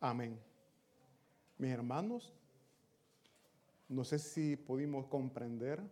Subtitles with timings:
[0.00, 0.38] Amén.
[1.58, 2.32] Mis hermanos,
[3.88, 5.82] no sé si pudimos comprender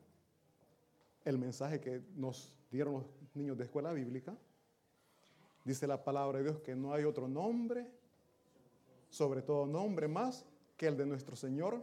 [1.25, 3.05] el mensaje que nos dieron los
[3.35, 4.37] niños de escuela bíblica.
[5.65, 7.91] Dice la palabra de Dios que no hay otro nombre,
[9.11, 10.47] sobre todo nombre más
[10.77, 11.83] que el de nuestro Señor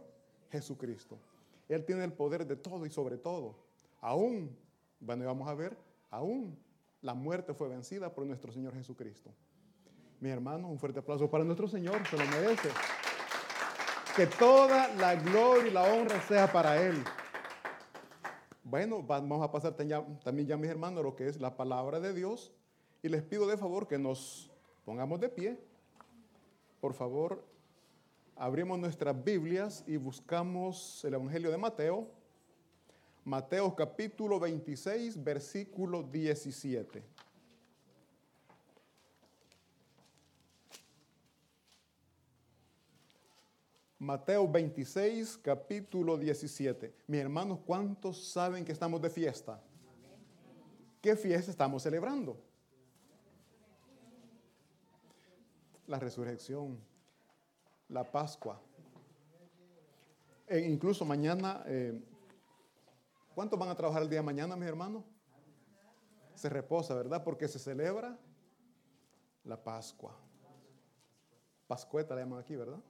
[0.50, 1.18] Jesucristo.
[1.68, 3.56] Él tiene el poder de todo y sobre todo.
[4.00, 4.56] Aún,
[5.00, 5.76] bueno, vamos a ver,
[6.10, 6.56] aún
[7.02, 9.30] la muerte fue vencida por nuestro Señor Jesucristo.
[10.20, 12.68] Mi hermano, un fuerte aplauso para nuestro Señor, se lo merece.
[14.16, 17.02] Que toda la gloria y la honra sea para Él.
[18.62, 22.52] Bueno, vamos a pasar también ya, mis hermanos, lo que es la palabra de Dios.
[23.02, 24.50] Y les pido de favor que nos
[24.84, 25.58] pongamos de pie.
[26.80, 27.44] Por favor,
[28.36, 32.08] abrimos nuestras Biblias y buscamos el Evangelio de Mateo.
[33.24, 37.02] Mateo capítulo 26, versículo 17.
[44.04, 46.94] Mateo 26, capítulo 17.
[47.06, 49.58] Mis hermanos, ¿cuántos saben que estamos de fiesta?
[51.00, 52.36] ¿Qué fiesta estamos celebrando?
[55.86, 56.78] La resurrección,
[57.88, 58.60] la Pascua.
[60.48, 61.98] E incluso mañana, eh,
[63.34, 65.02] ¿cuántos van a trabajar el día de mañana, mis hermanos?
[66.34, 67.24] Se reposa, ¿verdad?
[67.24, 68.18] Porque se celebra
[69.44, 70.14] la Pascua.
[71.66, 72.82] Pascueta le llaman aquí, ¿verdad?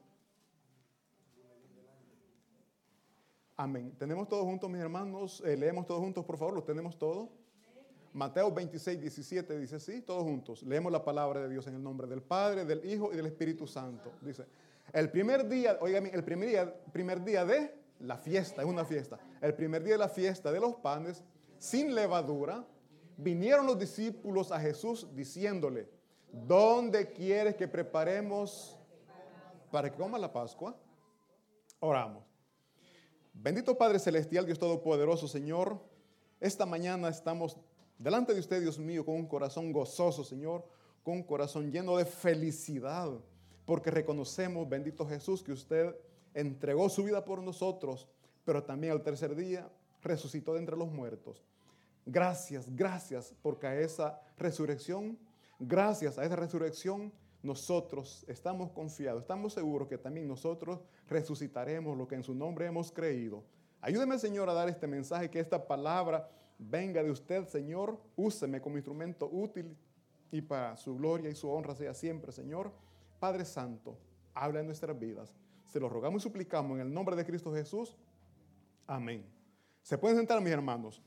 [3.57, 3.95] Amén.
[3.97, 5.41] ¿Tenemos todos juntos, mis hermanos?
[5.45, 7.29] Eh, leemos todos juntos, por favor, ¿lo tenemos todos?
[8.11, 10.63] Mateo 26, 17 dice sí, todos juntos.
[10.63, 13.65] Leemos la palabra de Dios en el nombre del Padre, del Hijo y del Espíritu
[13.65, 14.11] Santo.
[14.21, 14.45] Dice,
[14.91, 19.19] el primer día, oigan, el primer día, primer día de la fiesta, es una fiesta.
[19.41, 21.23] El primer día de la fiesta de los panes,
[21.57, 22.65] sin levadura,
[23.15, 25.89] vinieron los discípulos a Jesús diciéndole,
[26.29, 28.77] ¿dónde quieres que preparemos
[29.71, 30.75] para que coma la Pascua?
[31.79, 32.34] Oramos.
[33.37, 35.79] Bendito Padre Celestial, Dios Todopoderoso, Señor,
[36.39, 37.57] esta mañana estamos
[37.99, 40.65] delante de usted, Dios mío, con un corazón gozoso, Señor,
[41.03, 43.11] con un corazón lleno de felicidad,
[43.65, 45.95] porque reconocemos, bendito Jesús, que usted
[46.33, 48.07] entregó su vida por nosotros,
[48.45, 49.69] pero también al tercer día
[50.01, 51.43] resucitó de entre los muertos.
[52.05, 55.19] Gracias, gracias, porque a esa resurrección,
[55.59, 57.11] gracias a esa resurrección,
[57.45, 62.91] nosotros estamos confiados, estamos seguros que también nosotros resucitaremos lo que en su nombre hemos
[62.91, 63.43] creído.
[63.81, 67.99] Ayúdeme, Señor, a dar este mensaje, que esta palabra venga de usted, Señor.
[68.15, 69.77] Úseme como instrumento útil
[70.31, 72.71] y para su gloria y su honra sea siempre, Señor.
[73.19, 73.97] Padre Santo,
[74.33, 75.31] habla en nuestras vidas.
[75.67, 77.95] Se lo rogamos y suplicamos en el nombre de Cristo Jesús.
[78.87, 79.23] Amén.
[79.83, 81.01] Se pueden sentar, mis hermanos.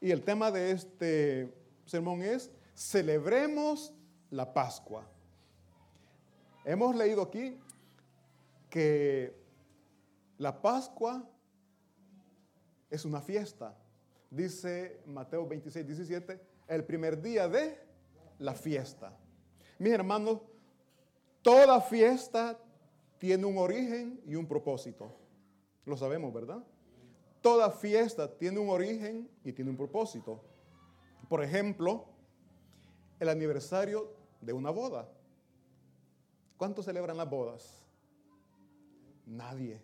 [0.00, 1.52] Y el tema de este
[1.86, 3.93] sermón es, celebremos
[4.34, 5.06] la Pascua.
[6.64, 7.56] Hemos leído aquí
[8.68, 9.32] que
[10.38, 11.24] la Pascua
[12.90, 13.76] es una fiesta.
[14.30, 17.78] Dice Mateo 26, 17, el primer día de
[18.38, 19.16] la fiesta.
[19.78, 20.40] Mis hermanos,
[21.42, 22.58] toda fiesta
[23.18, 25.14] tiene un origen y un propósito.
[25.84, 26.64] Lo sabemos, ¿verdad?
[27.40, 30.42] Toda fiesta tiene un origen y tiene un propósito.
[31.28, 32.06] Por ejemplo,
[33.20, 35.08] el aniversario de una boda.
[36.56, 37.82] ¿Cuántos celebran las bodas?
[39.26, 39.80] Nadie.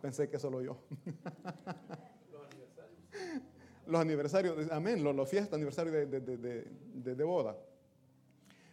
[0.00, 0.78] Pensé que solo yo.
[3.86, 7.56] los aniversarios, amén, los, fiestas, aniversarios de, de, de, boda.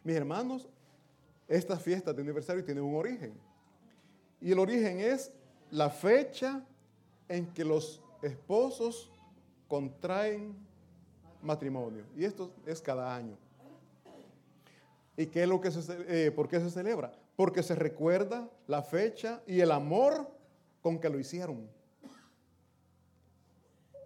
[0.04, 0.68] Mis hermanos,
[1.48, 3.34] estas fiestas de aniversario tienen un origen.
[4.42, 5.32] Y el origen es
[5.72, 6.64] la fecha
[7.28, 9.12] en que los esposos
[9.68, 10.56] contraen
[11.42, 12.06] matrimonio.
[12.16, 13.38] Y esto es cada año.
[15.20, 17.12] ¿Y qué es lo que se, eh, por qué se celebra?
[17.36, 20.32] Porque se recuerda la fecha y el amor
[20.82, 21.70] con que lo hicieron.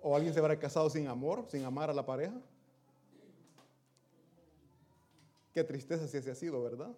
[0.01, 2.33] ¿O alguien se habrá casado sin amor, sin amar a la pareja?
[5.54, 6.89] Qué tristeza si así ha sido, ¿verdad?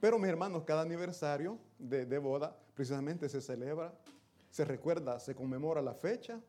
[0.00, 3.92] Pero mis hermanos, cada aniversario de, de boda precisamente se celebra,
[4.48, 6.40] se recuerda, se conmemora la fecha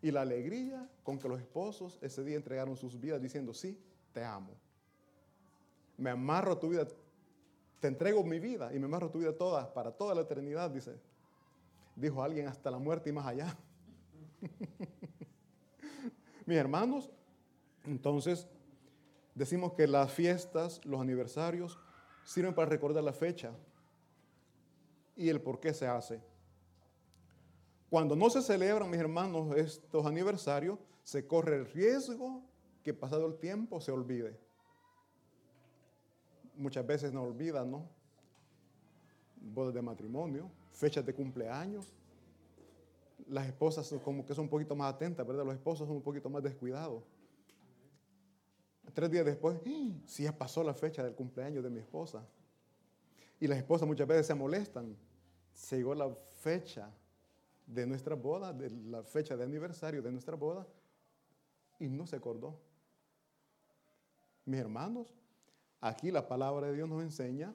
[0.00, 3.76] y la alegría con que los esposos ese día entregaron sus vidas diciendo, sí,
[4.12, 4.52] te amo
[5.96, 6.86] me amarro tu vida,
[7.80, 10.96] te entrego mi vida y me amarro tu vida toda, para toda la eternidad, dice.
[11.94, 13.56] Dijo alguien hasta la muerte y más allá.
[16.46, 17.10] Mis hermanos,
[17.84, 18.46] entonces
[19.34, 21.78] decimos que las fiestas, los aniversarios,
[22.24, 23.52] sirven para recordar la fecha
[25.16, 26.20] y el por qué se hace.
[27.88, 32.42] Cuando no se celebran, mis hermanos, estos aniversarios, se corre el riesgo
[32.82, 34.45] que pasado el tiempo se olvide
[36.56, 37.88] muchas veces nos olvidan, ¿no?
[39.36, 41.92] Bodas de matrimonio, fechas de cumpleaños.
[43.28, 45.44] Las esposas como que son un poquito más atentas, ¿verdad?
[45.44, 47.02] Los esposos son un poquito más descuidados.
[48.94, 49.92] Tres días después, ¡ah!
[50.06, 52.24] sí ya pasó la fecha del cumpleaños de mi esposa.
[53.40, 54.96] Y las esposas muchas veces se molestan.
[55.52, 56.90] Se llegó la fecha
[57.66, 60.66] de nuestra boda, de la fecha de aniversario de nuestra boda,
[61.78, 62.58] y no se acordó.
[64.44, 65.12] Mis hermanos,
[65.80, 67.54] aquí la palabra de Dios nos enseña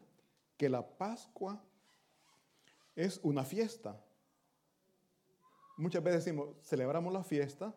[0.57, 1.61] que la Pascua
[2.95, 3.99] es una fiesta.
[5.77, 7.73] Muchas veces decimos, celebramos la fiesta,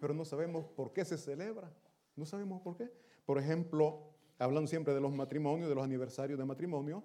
[0.00, 1.72] pero no sabemos por qué se celebra.
[2.16, 2.90] No sabemos por qué.
[3.24, 7.04] Por ejemplo, hablando siempre de los matrimonios, de los aniversarios de matrimonio,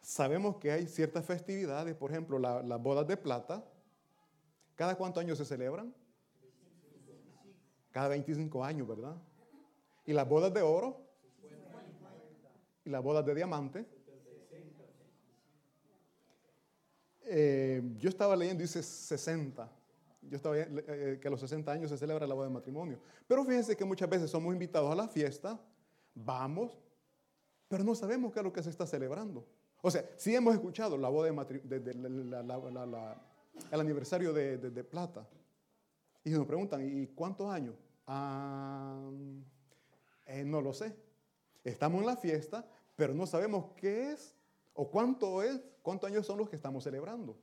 [0.00, 3.64] sabemos que hay ciertas festividades, por ejemplo, las bodas de plata.
[4.74, 5.94] ¿Cada cuántos años se celebran?
[7.90, 9.16] Cada 25 años, ¿verdad?
[10.04, 11.00] ¿Y las bodas de oro?
[12.84, 13.86] ¿Y las bodas de diamante?
[17.24, 19.70] Eh, yo estaba leyendo, dice 60.
[20.22, 22.98] Yo estaba eh, eh, que a los 60 años se celebra la boda de matrimonio.
[23.26, 25.58] Pero fíjense que muchas veces somos invitados a la fiesta,
[26.14, 26.78] vamos,
[27.68, 29.46] pero no sabemos qué es lo que se está celebrando.
[29.80, 31.80] O sea, sí hemos escuchado la boda de,
[33.70, 35.26] el aniversario de, plata.
[36.24, 37.74] Y nos preguntan, ¿y cuántos años?
[38.06, 39.10] Ah,
[40.26, 40.96] eh, no lo sé.
[41.64, 42.66] Estamos en la fiesta,
[42.96, 44.34] pero no sabemos qué es
[44.74, 47.38] o cuánto es, cuántos años son los que estamos celebrando.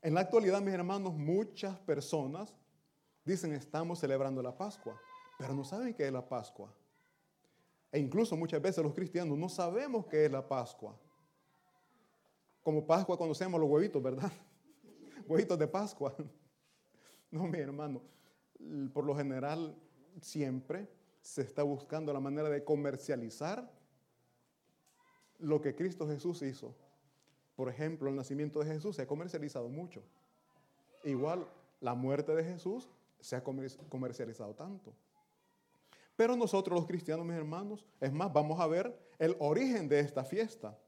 [0.00, 2.54] En la actualidad, mis hermanos, muchas personas
[3.24, 4.98] dicen estamos celebrando la Pascua,
[5.38, 6.72] pero no saben qué es la Pascua.
[7.90, 10.98] E incluso muchas veces los cristianos no sabemos qué es la Pascua.
[12.62, 14.30] Como Pascua conocemos los huevitos, ¿verdad?
[15.26, 16.14] huevitos de Pascua.
[17.30, 18.02] no, mi hermano.
[18.92, 19.74] Por lo general,
[20.20, 20.88] siempre
[21.28, 23.70] se está buscando la manera de comercializar
[25.38, 26.74] lo que Cristo Jesús hizo.
[27.54, 30.02] Por ejemplo, el nacimiento de Jesús se ha comercializado mucho.
[31.04, 31.46] Igual,
[31.80, 32.88] la muerte de Jesús
[33.20, 34.94] se ha comercializado tanto.
[36.16, 40.24] Pero nosotros los cristianos, mis hermanos, es más, vamos a ver el origen de esta
[40.24, 40.78] fiesta.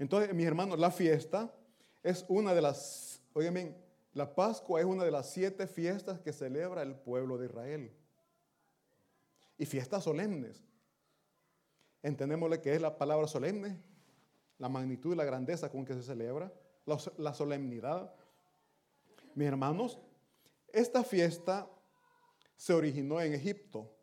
[0.00, 1.54] Entonces, mis hermanos, la fiesta
[2.02, 3.76] es una de las, oigan bien,
[4.12, 7.92] la Pascua es una de las siete fiestas que celebra el pueblo de Israel.
[9.60, 10.64] Y fiestas solemnes.
[12.02, 13.78] Entendémosle que es la palabra solemne,
[14.56, 16.50] la magnitud y la grandeza con que se celebra,
[16.86, 18.10] la, la solemnidad.
[19.34, 19.98] Mis hermanos,
[20.72, 21.70] esta fiesta
[22.56, 23.94] se originó en Egipto.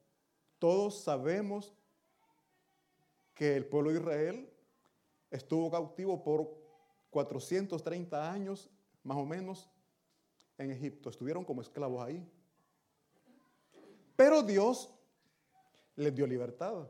[0.60, 1.74] Todos sabemos
[3.34, 4.54] que el pueblo de Israel
[5.32, 6.56] estuvo cautivo por
[7.10, 8.70] 430 años,
[9.02, 9.72] más o menos,
[10.60, 11.10] en Egipto.
[11.10, 12.24] Estuvieron como esclavos ahí.
[14.16, 14.94] Pero Dios
[15.98, 16.88] les dio libertad.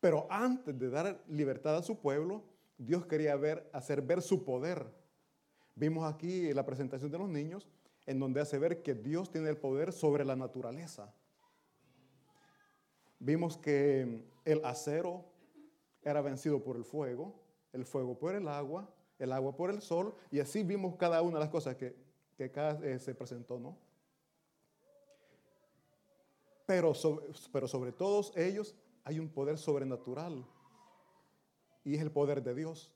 [0.00, 2.42] Pero antes de dar libertad a su pueblo,
[2.76, 4.86] Dios quería ver, hacer ver su poder.
[5.74, 7.68] Vimos aquí la presentación de los niños,
[8.06, 11.12] en donde hace ver que Dios tiene el poder sobre la naturaleza.
[13.18, 15.24] Vimos que el acero
[16.02, 17.34] era vencido por el fuego,
[17.72, 21.38] el fuego por el agua, el agua por el sol, y así vimos cada una
[21.38, 21.96] de las cosas que,
[22.52, 23.76] cada se presentó, ¿no?
[26.66, 30.44] Pero sobre, pero sobre todos ellos hay un poder sobrenatural,
[31.84, 32.92] y es el poder de Dios.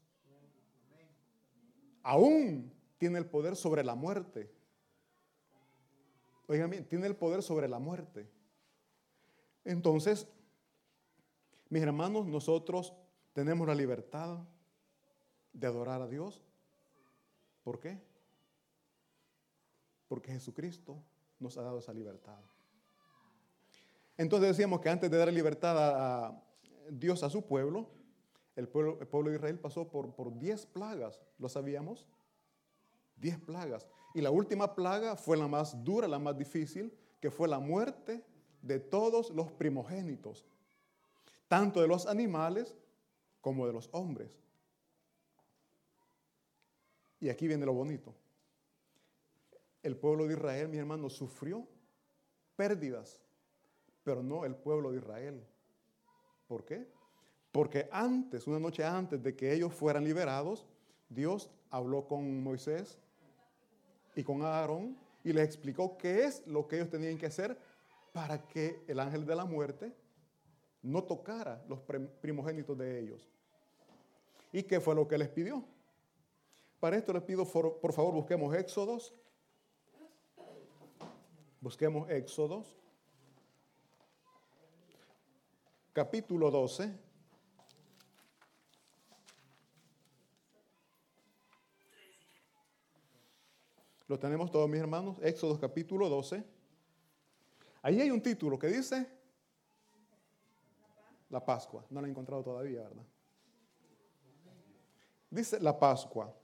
[2.03, 4.53] Aún tiene el poder sobre la muerte.
[6.49, 8.29] Oigan bien, tiene el poder sobre la muerte.
[9.65, 10.27] Entonces,
[11.69, 12.93] mis hermanos, nosotros
[13.33, 14.41] tenemos la libertad
[15.53, 16.43] de adorar a Dios.
[17.63, 18.03] ¿Por qué?
[20.09, 21.01] Porque Jesucristo
[21.39, 22.41] nos ha dado esa libertad.
[24.21, 26.45] Entonces decíamos que antes de dar libertad a
[26.91, 27.89] Dios a su pueblo,
[28.55, 32.07] el pueblo, el pueblo de Israel pasó por, por diez plagas, ¿lo sabíamos?
[33.17, 33.89] Diez plagas.
[34.13, 38.23] Y la última plaga fue la más dura, la más difícil, que fue la muerte
[38.61, 40.45] de todos los primogénitos,
[41.49, 42.75] tanto de los animales
[43.41, 44.39] como de los hombres.
[47.21, 48.15] Y aquí viene lo bonito.
[49.83, 51.67] El pueblo de Israel, mi hermano, sufrió
[52.55, 53.19] pérdidas,
[54.11, 55.41] pero no el pueblo de Israel.
[56.49, 56.85] ¿Por qué?
[57.53, 60.67] Porque antes, una noche antes de que ellos fueran liberados,
[61.09, 62.99] Dios habló con Moisés
[64.17, 67.57] y con Aarón y les explicó qué es lo que ellos tenían que hacer
[68.13, 69.95] para que el ángel de la muerte
[70.83, 71.79] no tocara los
[72.21, 73.31] primogénitos de ellos.
[74.53, 75.65] ¿Y qué fue lo que les pidió?
[76.81, 79.15] Para esto les pido, por favor, busquemos Éxodos.
[81.61, 82.80] Busquemos Éxodos.
[85.93, 87.11] Capítulo 12.
[94.07, 96.45] Lo tenemos todos mis hermanos, Éxodo capítulo 12.
[97.83, 99.07] Ahí hay un título que dice
[101.29, 101.85] La Pascua.
[101.91, 103.05] No lo he encontrado todavía, ¿verdad?
[105.31, 106.35] Dice la Pascua.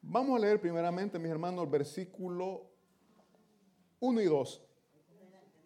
[0.00, 2.70] Vamos a leer primeramente, mis hermanos, el versículo
[3.98, 4.62] 1 y 2.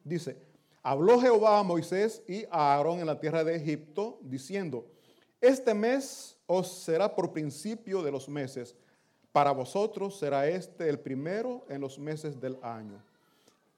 [0.04, 0.51] Dice,
[0.82, 4.86] habló Jehová a Moisés y a Aarón en la tierra de Egipto, diciendo,
[5.40, 8.76] este mes os será por principio de los meses,
[9.32, 13.02] para vosotros será este el primero en los meses del año.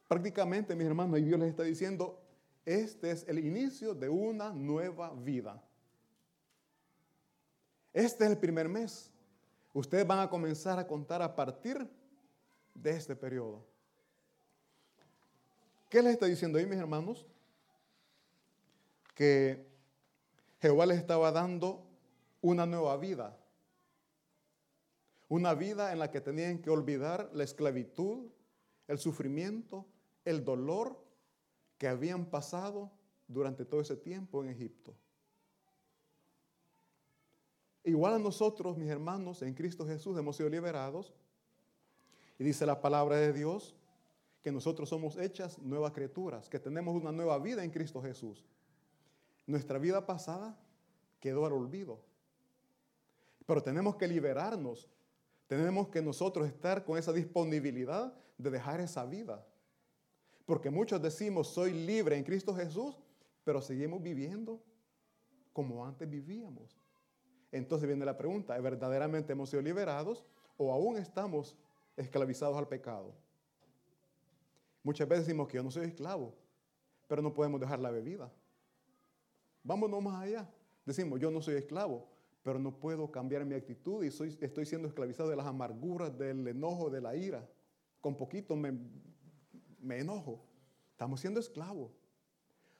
[0.08, 2.20] Prácticamente, mis hermanos, y Dios les está diciendo,
[2.64, 5.62] este es el inicio de una nueva vida.
[7.92, 9.10] Este es el primer mes.
[9.72, 11.88] Ustedes van a comenzar a contar a partir
[12.74, 13.64] de este periodo.
[15.88, 17.26] ¿Qué les está diciendo ahí, mis hermanos?
[19.14, 19.66] Que
[20.60, 21.86] Jehová les estaba dando
[22.40, 23.38] una nueva vida.
[25.28, 28.28] Una vida en la que tenían que olvidar la esclavitud,
[28.88, 29.86] el sufrimiento,
[30.24, 31.02] el dolor
[31.78, 32.90] que habían pasado
[33.28, 34.94] durante todo ese tiempo en Egipto.
[37.84, 41.12] Igual a nosotros, mis hermanos, en Cristo Jesús hemos sido liberados.
[42.38, 43.76] Y dice la palabra de Dios
[44.44, 48.44] que nosotros somos hechas nuevas criaturas, que tenemos una nueva vida en Cristo Jesús.
[49.46, 50.54] Nuestra vida pasada
[51.18, 51.98] quedó al olvido.
[53.46, 54.90] Pero tenemos que liberarnos.
[55.46, 59.42] Tenemos que nosotros estar con esa disponibilidad de dejar esa vida.
[60.44, 63.00] Porque muchos decimos, soy libre en Cristo Jesús,
[63.44, 64.62] pero seguimos viviendo
[65.54, 66.76] como antes vivíamos.
[67.50, 70.22] Entonces viene la pregunta, ¿verdaderamente hemos sido liberados
[70.58, 71.56] o aún estamos
[71.96, 73.23] esclavizados al pecado?
[74.84, 76.34] Muchas veces decimos que yo no soy esclavo,
[77.08, 78.30] pero no podemos dejar la bebida.
[79.62, 80.48] Vámonos más allá.
[80.84, 82.06] Decimos, yo no soy esclavo,
[82.42, 86.46] pero no puedo cambiar mi actitud y soy, estoy siendo esclavizado de las amarguras, del
[86.46, 87.48] enojo, de la ira.
[88.02, 88.78] Con poquito me,
[89.80, 90.44] me enojo.
[90.90, 91.90] Estamos siendo esclavos.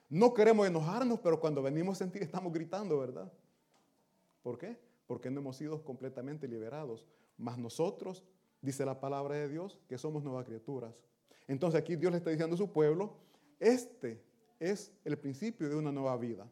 [0.07, 3.33] No queremos enojarnos, pero cuando venimos a sentir estamos gritando, ¿verdad?
[4.43, 4.79] ¿Por qué?
[5.07, 7.03] Porque no hemos sido completamente liberados.
[7.35, 8.23] Mas nosotros,
[8.61, 10.93] dice la palabra de Dios, que somos nuevas criaturas.
[11.47, 13.17] Entonces aquí Dios le está diciendo a su pueblo,
[13.59, 14.21] este
[14.59, 16.49] es el principio de una nueva vida.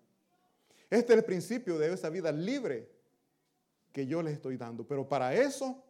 [0.90, 2.90] Este es el principio de esa vida libre
[3.92, 4.86] que yo les estoy dando.
[4.86, 5.84] Pero para eso,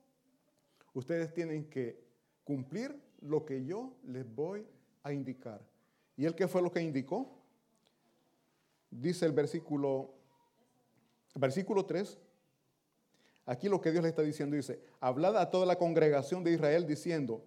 [0.93, 2.01] ustedes tienen que
[2.43, 4.65] cumplir lo que yo les voy
[5.01, 5.61] a indicar.
[6.15, 7.41] ¿Y él qué fue lo que indicó?
[8.89, 10.13] Dice el versículo,
[11.35, 12.19] versículo 3.
[13.45, 16.85] Aquí lo que Dios le está diciendo dice, hablad a toda la congregación de Israel
[16.85, 17.43] diciendo,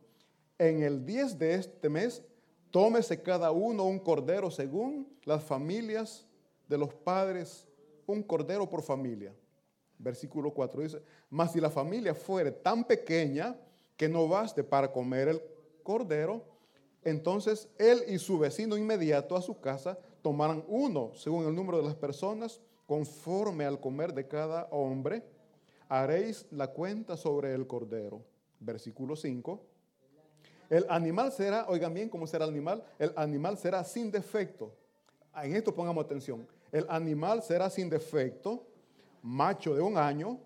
[0.58, 2.22] en el 10 de este mes,
[2.70, 6.26] tómese cada uno un cordero según las familias
[6.68, 7.66] de los padres,
[8.06, 9.34] un cordero por familia.
[9.98, 13.56] Versículo 4 dice, mas si la familia fuere tan pequeña
[13.96, 15.42] que no baste para comer el
[15.82, 16.44] cordero,
[17.02, 21.84] entonces él y su vecino inmediato a su casa tomarán uno según el número de
[21.84, 25.22] las personas, conforme al comer de cada hombre,
[25.88, 28.22] haréis la cuenta sobre el cordero.
[28.60, 29.75] Versículo 5.
[30.68, 34.74] El animal será, oigan bien cómo será el animal, el animal será sin defecto.
[35.34, 36.46] En esto pongamos atención.
[36.72, 38.66] El animal será sin defecto,
[39.22, 40.40] macho de un año,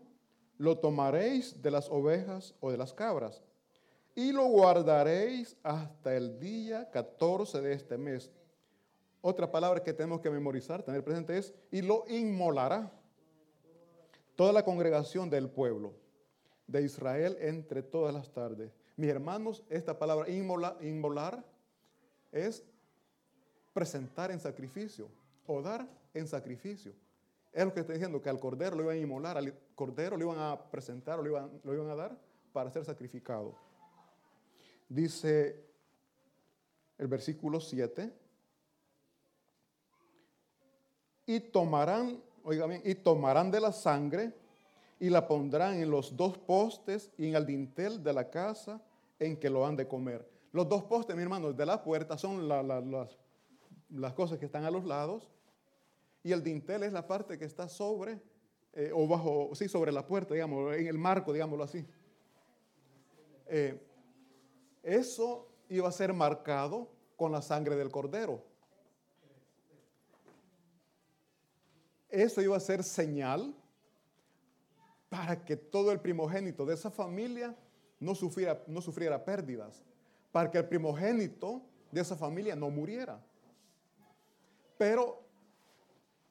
[0.58, 3.42] lo tomaréis de las ovejas o de las cabras
[4.14, 8.30] y lo guardaréis hasta el día 14 de este mes.
[9.20, 12.90] Otra palabra que tenemos que memorizar, tener presente es, y lo inmolará
[14.34, 15.94] toda la congregación del pueblo
[16.66, 18.72] de Israel entre todas las tardes.
[19.00, 21.42] Mis hermanos, esta palabra inmolar
[22.30, 22.62] es
[23.72, 25.08] presentar en sacrificio
[25.46, 26.92] o dar en sacrificio.
[27.50, 30.26] Es lo que está diciendo, que al cordero lo iban a inmolar, al cordero lo
[30.26, 32.14] iban a presentar o lo iban, lo iban a dar
[32.52, 33.54] para ser sacrificado.
[34.86, 35.64] Dice
[36.98, 38.12] el versículo 7,
[41.24, 44.34] y tomarán, oigan bien, y tomarán de la sangre
[44.98, 48.78] y la pondrán en los dos postes y en el dintel de la casa
[49.20, 50.28] en que lo han de comer.
[50.50, 54.84] Los dos postes, mi hermano, de la puerta son las, cosas que están a los
[54.84, 55.30] lados
[56.24, 58.20] y el dintel es la parte que está sobre
[58.72, 61.86] eh, o bajo, sí, sobre la puerta, digamos, en el marco, digámoslo así.
[63.46, 63.80] Eh,
[64.82, 68.42] eso iba a ser marcado con la sangre del cordero.
[72.08, 73.54] Eso iba a ser señal
[75.08, 77.54] para que todo el primogénito de esa familia
[78.00, 79.82] no sufriera, no sufriera pérdidas,
[80.32, 83.20] para que el primogénito de esa familia no muriera.
[84.78, 85.22] Pero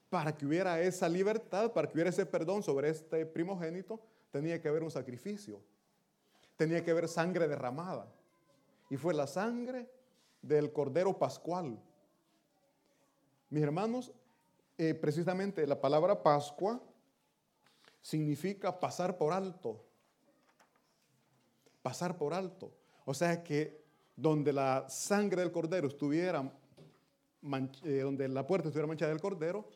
[0.09, 4.67] para que hubiera esa libertad, para que hubiera ese perdón sobre este primogénito, tenía que
[4.67, 5.61] haber un sacrificio.
[6.57, 8.11] Tenía que haber sangre derramada.
[8.89, 9.87] Y fue la sangre
[10.41, 11.79] del Cordero Pascual.
[13.49, 14.11] Mis hermanos,
[14.77, 16.81] eh, precisamente la palabra Pascua
[18.01, 19.85] significa pasar por alto.
[21.89, 22.71] Pasar por alto.
[23.03, 23.83] O sea que
[24.15, 26.53] donde la sangre del cordero estuviera,
[27.83, 29.67] eh, donde la puerta estuviera manchada del cordero,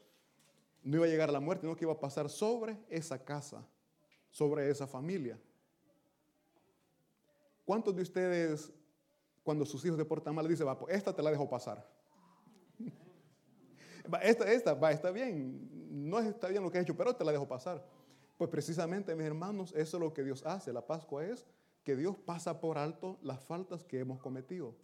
[0.83, 3.67] no iba a llegar a la muerte, sino que iba a pasar sobre esa casa,
[4.29, 5.39] sobre esa familia.
[7.65, 8.71] ¿Cuántos de ustedes,
[9.41, 11.83] cuando sus hijos se portan mal, dicen, va, pues esta te la dejo pasar?
[14.21, 15.67] esta, esta, va, está bien,
[16.11, 17.83] no está bien lo que he hecho, pero te la dejo pasar.
[18.37, 20.71] Pues precisamente, mis hermanos, eso es lo que Dios hace.
[20.71, 21.43] La Pascua es
[21.83, 24.75] que Dios pasa por alto las faltas que hemos cometido.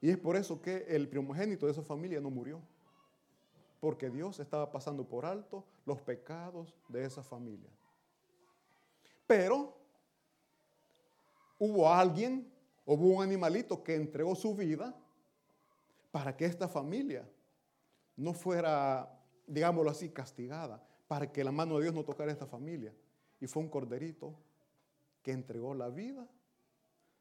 [0.00, 2.60] Y es por eso que el primogénito de esa familia no murió.
[3.80, 7.70] Porque Dios estaba pasando por alto los pecados de esa familia.
[9.26, 9.76] Pero
[11.58, 12.50] hubo alguien,
[12.84, 14.94] hubo un animalito que entregó su vida
[16.10, 17.28] para que esta familia
[18.16, 22.46] no fuera, digámoslo así, castigada, para que la mano de Dios no tocara a esta
[22.46, 22.94] familia.
[23.40, 24.34] Y fue un corderito
[25.26, 26.24] que entregó la vida,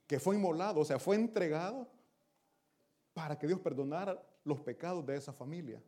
[0.05, 1.87] que fue inmolado, o sea, fue entregado
[3.15, 5.81] para que Dios perdonara los pecados de esa familia.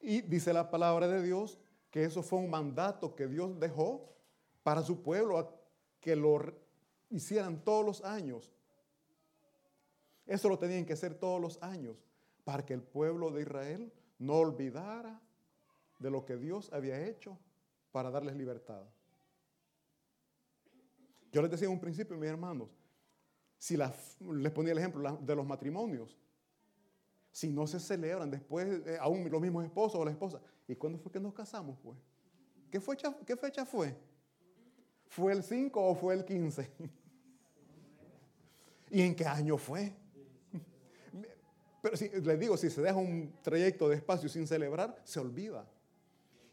[0.00, 1.56] Y dice la palabra de Dios
[1.88, 4.12] que eso fue un mandato que Dios dejó
[4.64, 5.56] para su pueblo,
[6.00, 6.52] que lo
[7.08, 8.50] hicieran todos los años.
[10.26, 11.96] Eso lo tenían que hacer todos los años
[12.42, 15.22] para que el pueblo de Israel no olvidara
[16.00, 17.38] de lo que Dios había hecho
[17.92, 18.82] para darles libertad.
[21.32, 22.68] Yo les decía en un principio, mis hermanos,
[23.58, 26.16] si les ponía el ejemplo de los matrimonios,
[27.30, 30.98] si no se celebran después, eh, aún los mismos esposos o la esposa, ¿y cuándo
[30.98, 31.96] fue que nos casamos, pues?
[32.70, 33.96] ¿Qué fecha, qué fecha fue?
[35.06, 36.70] ¿Fue el 5 o fue el 15?
[38.90, 39.92] ¿Y en qué año fue?
[41.82, 45.68] Pero si, les digo, si se deja un trayecto de espacio sin celebrar, se olvida.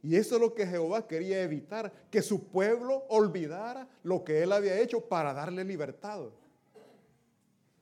[0.03, 4.51] Y eso es lo que Jehová quería evitar, que su pueblo olvidara lo que él
[4.51, 6.21] había hecho para darle libertad.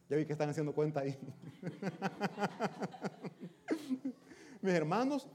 [0.10, 1.18] Ya vi que están haciendo cuenta ahí.
[4.62, 5.28] Mis hermanos,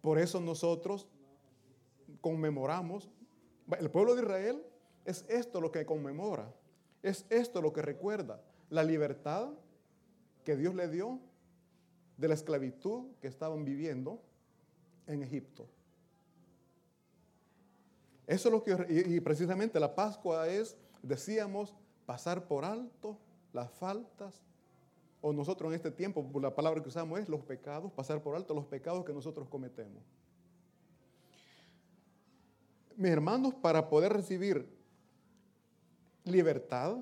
[0.00, 1.06] por eso nosotros
[2.20, 3.08] conmemoramos,
[3.78, 4.62] el pueblo de Israel
[5.04, 6.52] es esto lo que conmemora,
[7.02, 8.40] es esto lo que recuerda,
[8.70, 9.50] la libertad
[10.44, 11.20] que Dios le dio
[12.16, 14.22] de la esclavitud que estaban viviendo
[15.06, 15.66] en Egipto.
[18.26, 21.74] Eso es lo que, y, precisamente la Pascua es, decíamos,
[22.06, 23.18] pasar por alto
[23.52, 24.42] las faltas,
[25.20, 28.54] o nosotros en este tiempo, la palabra que usamos es los pecados, pasar por alto
[28.54, 30.02] los pecados que nosotros cometemos.
[32.96, 34.68] Mis hermanos, para poder recibir
[36.24, 36.98] libertad,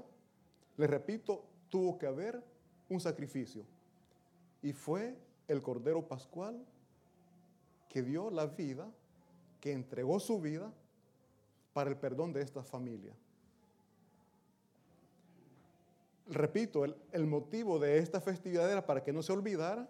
[0.76, 2.42] les repito, tuvo que haber
[2.88, 3.64] un sacrificio.
[4.62, 5.16] Y fue
[5.48, 6.64] el Cordero Pascual
[7.92, 8.90] que dio la vida,
[9.60, 10.72] que entregó su vida
[11.74, 13.12] para el perdón de esta familia.
[16.26, 19.86] Repito, el, motivo de esta festividad era para que no se olvidara,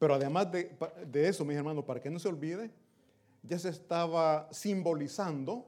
[0.00, 2.72] pero además de, eso, mis hermanos, para que no se olvide,
[3.44, 5.64] ya se estaba simbolizando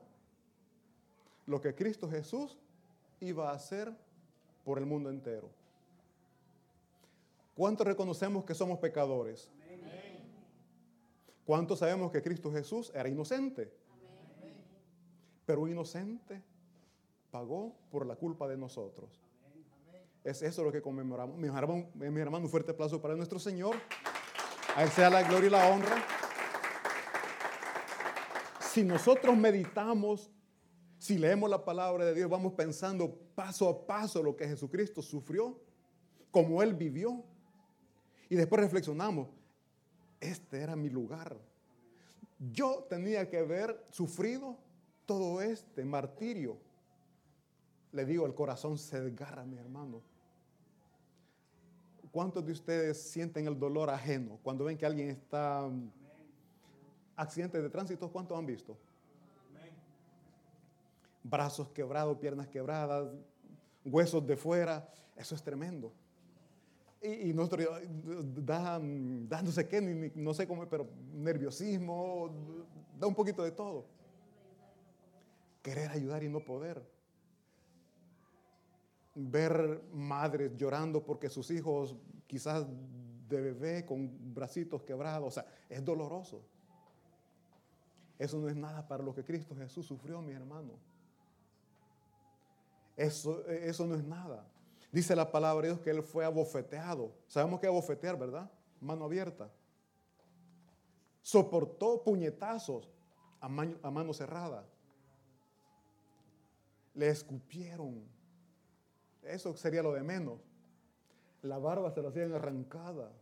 [1.47, 2.59] lo que Cristo Jesús
[3.21, 3.97] iba a hacer
[4.65, 5.49] por el mundo entero.
[7.55, 9.49] ¿Cuántos reconocemos que somos pecadores?
[11.49, 13.73] ¿Cuántos sabemos que Cristo Jesús era inocente?
[15.47, 16.43] Pero inocente
[17.31, 19.19] pagó por la culpa de nosotros.
[20.23, 21.39] Es eso lo que conmemoramos.
[21.39, 23.77] Mi hermano, mi hermano, un fuerte aplauso para nuestro Señor.
[24.77, 26.05] A Él sea la gloria y la honra.
[28.61, 30.31] Si nosotros meditamos,
[30.99, 35.59] si leemos la palabra de Dios, vamos pensando paso a paso lo que Jesucristo sufrió,
[36.31, 37.25] como Él vivió.
[38.29, 39.29] Y después reflexionamos,
[40.21, 41.37] este era mi lugar.
[42.53, 44.57] Yo tenía que haber sufrido
[45.07, 46.59] todo este martirio.
[47.93, 50.03] Le digo, el corazón se desgarra, mi hermano.
[52.13, 55.69] ¿Cuántos de ustedes sienten el dolor ajeno cuando ven que alguien está
[57.17, 58.11] accidente de tránsito?
[58.11, 58.77] ¿Cuántos han visto?
[61.23, 63.11] Brazos quebrados, piernas quebradas,
[63.85, 64.89] huesos de fuera.
[65.17, 65.93] Eso es tremendo.
[67.01, 67.69] Y, nosotros,
[68.45, 69.81] da, no sé qué,
[70.17, 72.31] no sé cómo, pero nerviosismo,
[72.99, 73.87] da un poquito de todo.
[75.63, 76.83] Querer ayudar y no poder.
[79.15, 82.67] ver madres llorando porque sus hijos quizás
[83.29, 86.43] de bebé con bracitos quebrados, o sea, es doloroso.
[88.19, 90.73] Eso no es nada para lo que Cristo Jesús sufrió, mi hermano.
[92.97, 94.45] Eso, eso no es nada.
[94.91, 97.13] Dice la palabra de Dios que Él fue abofeteado.
[97.27, 98.51] Sabemos que abofetear, ¿verdad?
[98.81, 99.51] Mano abierta.
[101.21, 102.89] Soportó puñetazos
[103.41, 104.65] a mano cerrada.
[106.95, 108.03] Le escupieron.
[109.23, 110.41] Eso sería lo de menos.
[111.43, 113.13] La barba se la hacían arrancada.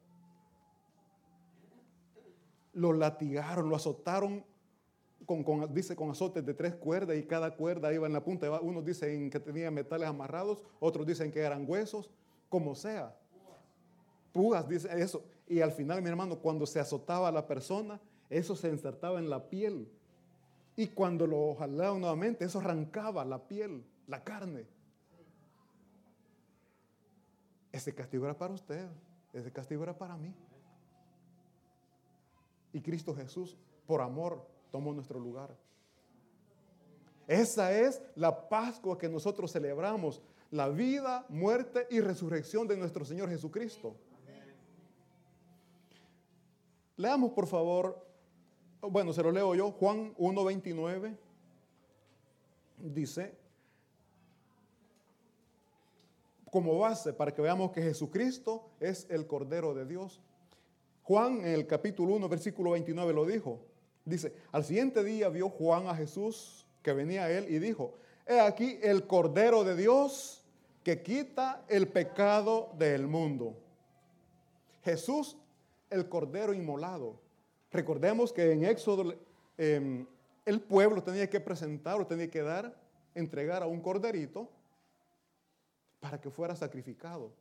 [2.72, 4.44] Lo latigaron, lo azotaron
[5.26, 8.50] con, dice con azotes de tres cuerdas y cada cuerda iba en la punta.
[8.60, 12.10] Unos dicen que tenía metales amarrados, otros dicen que eran huesos,
[12.48, 13.14] como sea.
[14.32, 15.24] Pugas, dice eso.
[15.48, 19.28] Y al final, mi hermano, cuando se azotaba a la persona, eso se insertaba en
[19.28, 19.88] la piel.
[20.76, 24.66] Y cuando lo jalaba nuevamente, eso arrancaba la piel, la carne.
[27.72, 28.86] Ese castigo era para usted,
[29.32, 30.34] ese castigo era para mí.
[32.72, 34.46] Y Cristo Jesús, por amor,
[34.80, 35.56] nuestro lugar.
[37.26, 43.28] Esa es la Pascua que nosotros celebramos, la vida, muerte y resurrección de nuestro Señor
[43.28, 43.96] Jesucristo.
[46.96, 48.06] Leamos por favor,
[48.80, 51.16] bueno, se lo leo yo, Juan 1.29
[52.78, 53.36] dice,
[56.50, 60.22] como base para que veamos que Jesucristo es el Cordero de Dios.
[61.02, 63.60] Juan en el capítulo 1, versículo 29 lo dijo.
[64.06, 68.38] Dice, al siguiente día vio Juan a Jesús que venía a él y dijo, he
[68.38, 70.44] aquí el Cordero de Dios
[70.84, 73.56] que quita el pecado del mundo.
[74.84, 75.36] Jesús,
[75.90, 77.18] el Cordero inmolado.
[77.72, 79.12] Recordemos que en Éxodo
[79.58, 80.06] em,
[80.44, 82.80] el pueblo tenía que presentar o tenía que dar,
[83.12, 84.48] entregar a un corderito
[85.98, 87.32] para que fuera sacrificado.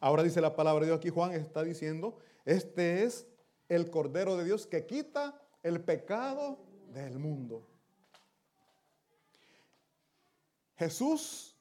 [0.00, 3.26] Ahora dice la palabra de Dios aquí, Juan está diciendo, este es
[3.74, 6.58] el Cordero de Dios que quita el pecado
[6.92, 7.66] del mundo.
[10.76, 11.56] Jesús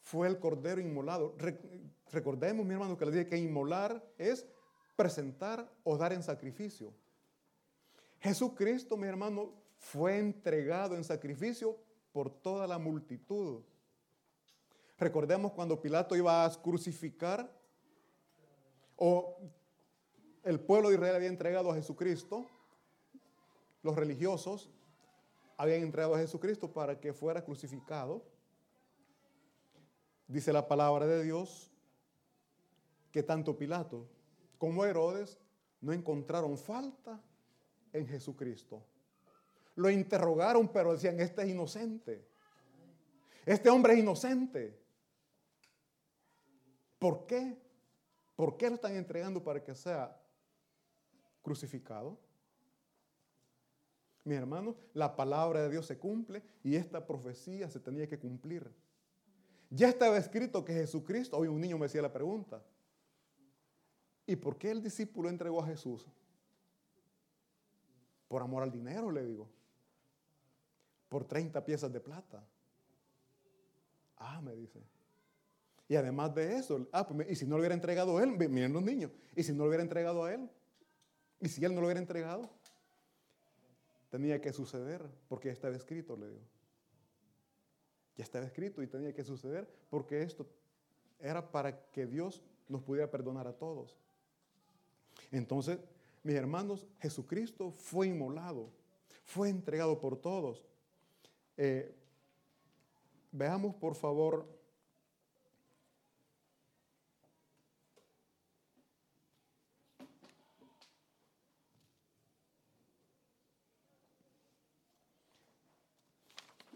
[0.00, 1.36] fue el Cordero inmolado.
[2.10, 4.46] Recordemos, mi hermano, que le dije que inmolar es
[4.96, 6.94] presentar o dar en sacrificio.
[8.20, 11.76] Jesucristo, mi hermano, fue entregado en sacrificio
[12.10, 13.62] por toda la multitud.
[14.96, 17.52] Recordemos cuando Pilato iba a crucificar
[18.96, 19.36] o
[20.44, 22.46] el pueblo de Israel había entregado a Jesucristo,
[23.82, 24.70] los religiosos
[25.56, 28.24] habían entregado a Jesucristo para que fuera crucificado.
[30.26, 31.70] Dice la palabra de Dios
[33.10, 34.08] que tanto Pilato
[34.58, 35.38] como Herodes
[35.80, 37.20] no encontraron falta
[37.92, 38.82] en Jesucristo.
[39.74, 42.26] Lo interrogaron, pero decían, este es inocente.
[43.44, 44.78] Este hombre es inocente.
[46.98, 47.56] ¿Por qué?
[48.36, 50.16] ¿Por qué lo están entregando para que sea
[51.42, 52.18] crucificado?
[54.24, 58.70] Mi hermano, la palabra de Dios se cumple y esta profecía se tenía que cumplir.
[59.68, 62.62] Ya estaba escrito que Jesucristo, hoy un niño me hacía la pregunta,
[64.26, 66.06] ¿y por qué el discípulo entregó a Jesús?
[68.28, 69.48] Por amor al dinero, le digo
[71.12, 72.42] por 30 piezas de plata.
[74.16, 74.82] Ah, me dice.
[75.86, 78.72] Y además de eso, ah, pues, y si no lo hubiera entregado a él, miren
[78.72, 80.48] los niños, y si no lo hubiera entregado a él,
[81.42, 82.48] y si él no lo hubiera entregado,
[84.08, 86.44] tenía que suceder, porque ya estaba escrito, le digo.
[88.16, 90.46] Ya estaba escrito y tenía que suceder, porque esto
[91.18, 93.98] era para que Dios nos pudiera perdonar a todos.
[95.32, 95.80] Entonces,
[96.22, 98.70] mis hermanos, Jesucristo fue inmolado,
[99.24, 100.64] fue entregado por todos.
[101.56, 101.92] Eh,
[103.32, 104.46] veamos por favor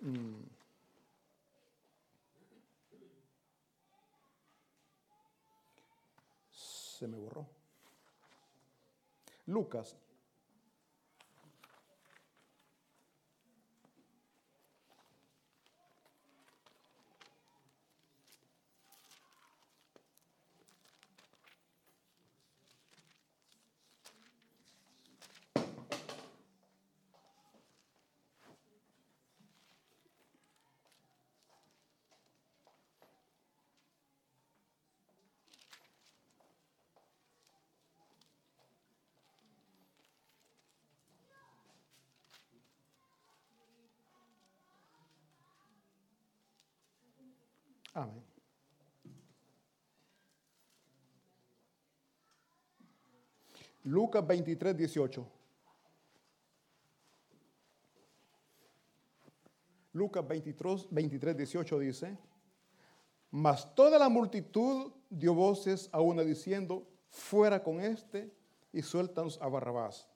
[0.07, 0.57] mm.
[6.53, 7.47] se me borró.
[9.47, 9.97] Lucas
[47.97, 48.23] Amén.
[53.85, 55.27] Lucas 23, 18.
[59.93, 62.19] Lucas 23, 23, 18 dice,
[63.31, 68.31] mas toda la multitud dio voces a una diciendo, fuera con este
[68.73, 70.07] y suéltanos a Barrabás.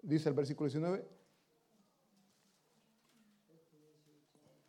[0.00, 1.15] Dice el versículo 19,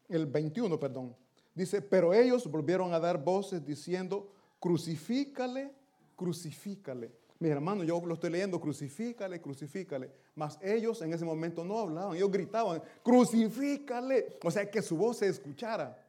[0.10, 1.15] el 21, perdón.
[1.54, 5.74] Dice, pero ellos volvieron a dar voces diciendo, crucifícale,
[6.15, 7.12] crucifícale.
[7.39, 10.12] Mis hermanos, yo lo estoy leyendo, crucifícale, crucifícale.
[10.36, 14.38] Mas ellos en ese momento no hablaban, ellos gritaban, crucifícale.
[14.43, 16.04] O sea, que su voz se escuchara.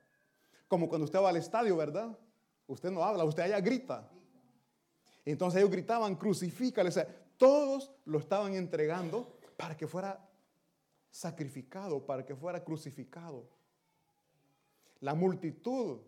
[0.68, 2.16] Como cuando usted va al estadio, ¿verdad?
[2.66, 4.10] Usted no habla, usted allá grita.
[5.24, 6.88] Entonces ellos gritaban, crucifícale.
[6.88, 7.06] O sea,
[7.36, 10.26] todos lo estaban entregando para que fuera
[11.10, 13.48] sacrificado, para que fuera crucificado.
[15.00, 16.00] La multitud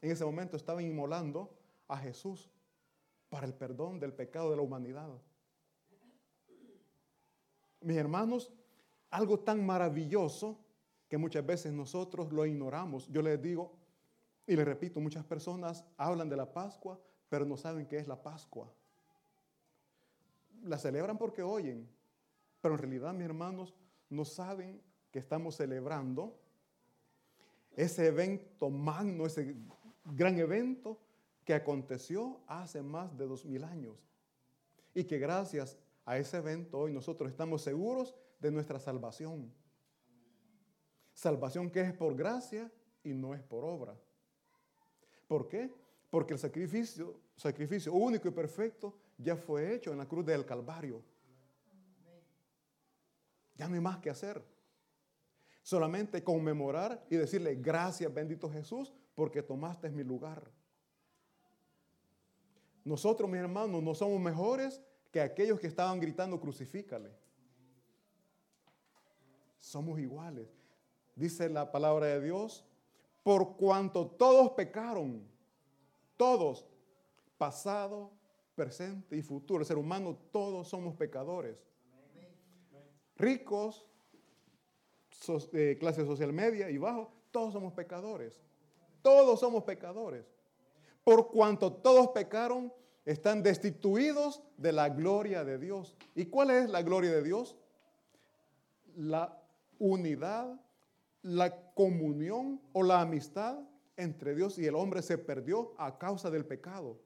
[0.00, 1.56] en ese momento estaba inmolando
[1.88, 2.50] a Jesús
[3.28, 5.08] para el perdón del pecado de la humanidad.
[7.80, 8.52] Mis hermanos,
[9.10, 10.58] algo tan maravilloso
[11.08, 13.08] que muchas veces nosotros lo ignoramos.
[13.08, 13.72] Yo les digo
[14.46, 16.98] y les repito, muchas personas hablan de la Pascua,
[17.28, 18.72] pero no saben qué es la Pascua.
[20.62, 21.88] La celebran porque oyen,
[22.60, 23.74] pero en realidad, mis hermanos,
[24.10, 26.38] no saben que estamos celebrando
[27.78, 29.54] ese evento magno, ese
[30.04, 30.98] gran evento
[31.44, 33.96] que aconteció hace más de dos mil años.
[34.94, 39.54] Y que gracias a ese evento hoy nosotros estamos seguros de nuestra salvación.
[41.14, 42.68] Salvación que es por gracia
[43.04, 43.96] y no es por obra.
[45.28, 45.72] ¿Por qué?
[46.10, 51.00] Porque el sacrificio, sacrificio único y perfecto ya fue hecho en la cruz del Calvario.
[53.54, 54.57] Ya no hay más que hacer.
[55.68, 60.50] Solamente conmemorar y decirle gracias bendito Jesús porque tomaste mi lugar.
[62.84, 67.10] Nosotros, mis hermanos, no somos mejores que aquellos que estaban gritando crucifícale.
[69.58, 70.48] Somos iguales.
[71.14, 72.64] Dice la palabra de Dios,
[73.22, 75.22] por cuanto todos pecaron,
[76.16, 76.64] todos,
[77.36, 78.10] pasado,
[78.54, 81.58] presente y futuro, el ser humano, todos somos pecadores.
[83.18, 83.84] Ricos,
[85.52, 88.40] eh, clase social media y bajo, todos somos pecadores.
[89.02, 90.38] Todos somos pecadores
[91.08, 92.70] por cuanto todos pecaron,
[93.06, 95.96] están destituidos de la gloria de Dios.
[96.14, 97.56] ¿Y cuál es la gloria de Dios?
[98.94, 99.42] La
[99.78, 100.60] unidad,
[101.22, 103.58] la comunión o la amistad
[103.96, 107.00] entre Dios y el hombre se perdió a causa del pecado.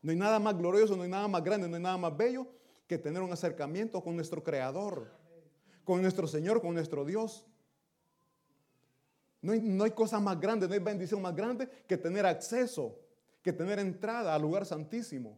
[0.00, 2.46] No hay nada más glorioso, no hay nada más grande, no hay nada más bello
[2.86, 5.12] que tener un acercamiento con nuestro Creador,
[5.84, 7.46] con nuestro Señor, con nuestro Dios.
[9.40, 12.96] No hay, cosa más grande, no hay bendición más grande que tener acceso,
[13.42, 15.36] que tener entrada al lugar santísimo.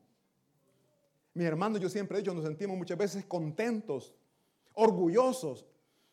[1.33, 4.15] Mis hermanos, yo siempre he dicho, nos sentimos muchas veces contentos,
[4.75, 5.65] orgullosos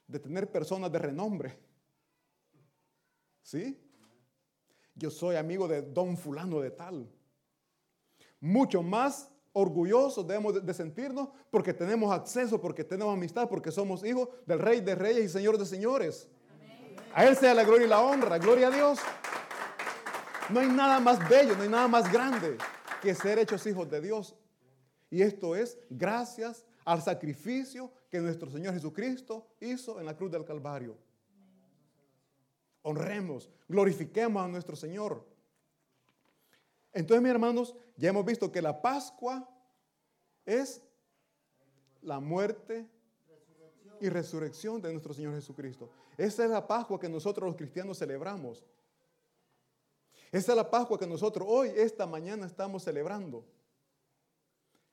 [0.08, 1.58] de tener personas de renombre.
[3.44, 3.78] ¿Sí?
[4.96, 7.10] Yo soy amigo de don fulano de tal.
[8.40, 14.30] Mucho más orgullosos debemos de sentirnos porque tenemos acceso, porque tenemos amistad, porque somos hijos
[14.46, 16.30] del Rey de Reyes y Señor de Señores.
[17.14, 18.38] A Él sea la gloria y la honra.
[18.38, 19.00] Gloria a Dios.
[20.50, 22.58] No hay nada más bello, no hay nada más grande
[23.02, 24.36] que ser hechos hijos de Dios.
[25.10, 30.46] Y esto es gracias al sacrificio que nuestro Señor Jesucristo hizo en la cruz del
[30.46, 30.98] Calvario.
[32.84, 35.26] Honremos, glorifiquemos a nuestro Señor.
[36.94, 39.48] Entonces, mis hermanos, ya hemos visto que la Pascua
[40.44, 40.82] es
[42.02, 42.90] la muerte
[44.00, 45.92] y resurrección de nuestro Señor Jesucristo.
[46.18, 48.66] Esa es la Pascua que nosotros los cristianos celebramos.
[50.32, 53.46] Esa es la Pascua que nosotros hoy, esta mañana, estamos celebrando.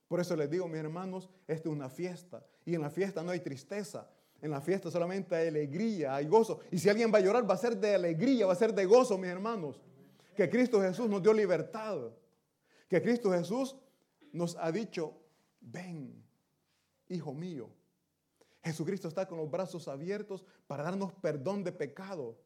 [0.07, 2.45] Por eso les digo, mis hermanos, esta es una fiesta.
[2.67, 4.07] Y en la fiesta no hay tristeza.
[4.43, 6.61] En la fiesta solamente hay alegría, hay gozo.
[6.71, 8.85] Y si alguien va a llorar, va a ser de alegría, va a ser de
[8.85, 9.81] gozo, mis hermanos.
[10.37, 12.11] Que Cristo Jesús nos dio libertad.
[12.89, 13.77] Que Cristo Jesús
[14.33, 15.15] nos ha dicho,
[15.61, 16.25] ven,
[17.09, 17.71] hijo mío,
[18.63, 22.39] Jesucristo está con los brazos abiertos para darnos perdón de pecado.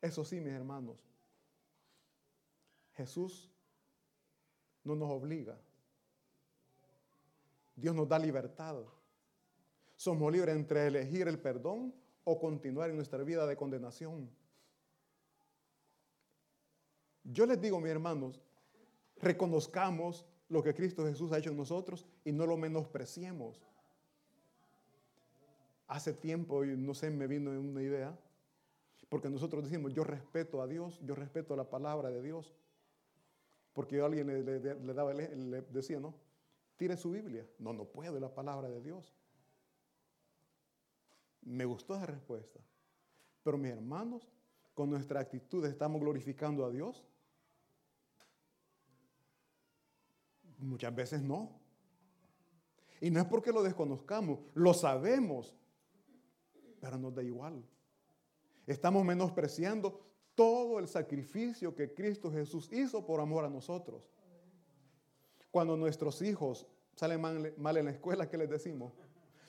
[0.00, 0.98] Eso sí, mis hermanos,
[2.92, 3.50] Jesús
[4.84, 5.58] no nos obliga.
[7.74, 8.76] Dios nos da libertad.
[9.96, 14.30] Somos libres entre elegir el perdón o continuar en nuestra vida de condenación.
[17.24, 18.40] Yo les digo, mis hermanos,
[19.16, 23.60] reconozcamos lo que Cristo Jesús ha hecho en nosotros y no lo menospreciemos.
[25.86, 28.16] Hace tiempo, no sé, me vino una idea,
[29.08, 32.54] porque nosotros decimos, yo respeto a Dios, yo respeto la palabra de Dios.
[33.72, 34.60] Porque alguien le,
[34.94, 36.14] daba, le decía, no,
[36.76, 37.46] tire su Biblia.
[37.58, 39.12] No, no puedo, la palabra de Dios.
[41.42, 42.60] Me gustó esa respuesta.
[43.42, 44.28] Pero mis hermanos,
[44.74, 47.04] con nuestra actitud estamos glorificando a Dios.
[50.64, 51.50] Muchas veces no.
[53.00, 55.54] Y no es porque lo desconozcamos, lo sabemos,
[56.80, 57.62] pero nos da igual.
[58.66, 60.00] Estamos menospreciando
[60.34, 64.10] todo el sacrificio que Cristo Jesús hizo por amor a nosotros.
[65.50, 68.94] Cuando nuestros hijos salen mal, en la escuela, ¿qué les decimos?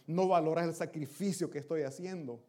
[0.05, 2.43] No valoras el sacrificio que estoy haciendo.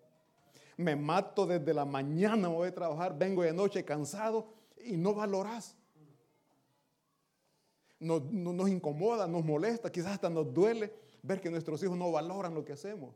[0.76, 4.48] Me mato desde la mañana, voy a trabajar, vengo de noche cansado
[4.84, 5.76] y no valoras.
[7.98, 12.54] Nos, nos incomoda, nos molesta, quizás hasta nos duele ver que nuestros hijos no valoran
[12.54, 13.14] lo que hacemos.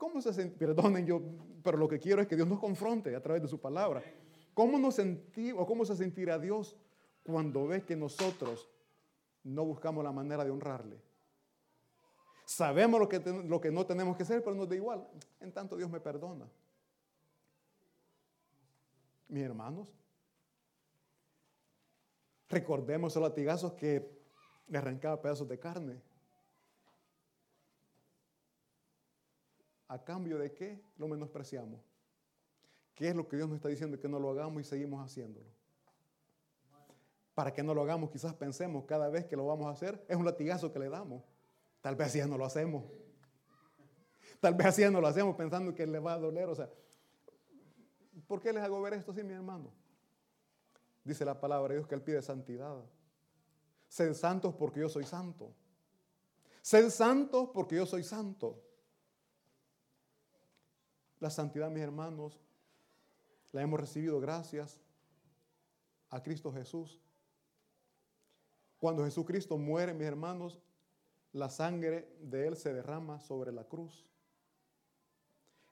[0.00, 1.20] ¿Cómo se Perdonen yo,
[1.62, 4.02] pero lo que quiero es que Dios nos confronte a través de su palabra.
[4.54, 6.74] ¿Cómo nos sentimos cómo se sentirá Dios
[7.22, 8.68] cuando ve que nosotros
[9.44, 11.00] no buscamos la manera de honrarle?
[12.46, 15.06] Sabemos lo que, lo que no tenemos que hacer, pero nos da igual.
[15.38, 16.48] En tanto Dios me perdona.
[19.28, 19.92] Mis hermanos,
[22.50, 24.20] recordemos los latigazos que
[24.66, 26.02] le arrancaba pedazos de carne.
[29.88, 31.80] ¿A cambio de qué lo menospreciamos?
[32.94, 35.46] ¿Qué es lo que Dios nos está diciendo que no lo hagamos y seguimos haciéndolo?
[37.34, 40.16] Para que no lo hagamos, quizás pensemos cada vez que lo vamos a hacer, es
[40.16, 41.22] un latigazo que le damos.
[41.80, 42.84] Tal vez así no lo hacemos.
[44.40, 46.48] Tal vez así no lo hacemos pensando que le va a doler.
[46.48, 46.68] O sea,
[48.26, 49.72] ¿por qué les hago ver esto así, mi hermano?
[51.04, 52.76] Dice la palabra de Dios que Él pide santidad.
[53.88, 55.54] Sed santos porque yo soy santo.
[56.62, 58.62] Sed santos porque yo soy santo.
[61.18, 62.40] La santidad, mis hermanos,
[63.52, 64.80] la hemos recibido gracias
[66.08, 67.00] a Cristo Jesús.
[68.78, 70.58] Cuando Jesucristo muere, mis hermanos,
[71.32, 74.06] la sangre de Él se derrama sobre la cruz.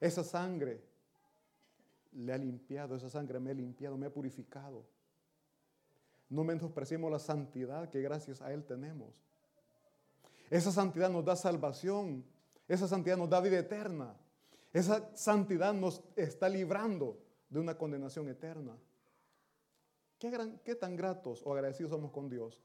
[0.01, 0.85] Esa sangre
[2.13, 4.85] le ha limpiado, esa sangre me ha limpiado, me ha purificado.
[6.29, 9.25] No menospreciemos la santidad que gracias a Él tenemos.
[10.51, 12.25] Esa santidad nos da salvación,
[12.67, 14.15] esa santidad nos da vida eterna.
[14.73, 18.77] Esa santidad nos está librando de una condenación eterna.
[20.19, 22.63] ¿Qué, tan gratos o agradecidos somos con Dios?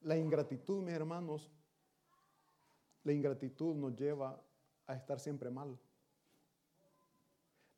[0.00, 1.50] La ingratitud, mis hermanos,
[3.04, 4.40] la ingratitud nos lleva
[4.86, 5.78] a estar siempre mal.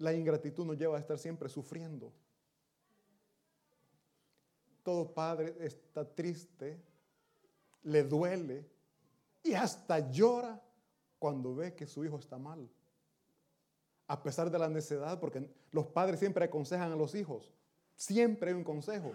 [0.01, 2.11] La ingratitud nos lleva a estar siempre sufriendo.
[4.83, 6.81] Todo padre está triste,
[7.83, 8.67] le duele
[9.43, 10.59] y hasta llora
[11.19, 12.67] cuando ve que su hijo está mal.
[14.07, 17.53] A pesar de la necedad, porque los padres siempre aconsejan a los hijos.
[17.95, 19.13] Siempre hay un consejo.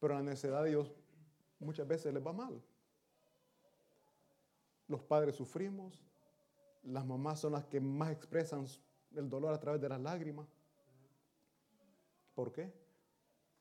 [0.00, 0.90] Pero la necedad de Dios
[1.58, 2.58] muchas veces les va mal.
[4.88, 6.02] Los padres sufrimos,
[6.82, 8.66] las mamás son las que más expresan
[9.20, 10.46] el dolor a través de las lágrimas.
[12.34, 12.72] ¿Por qué?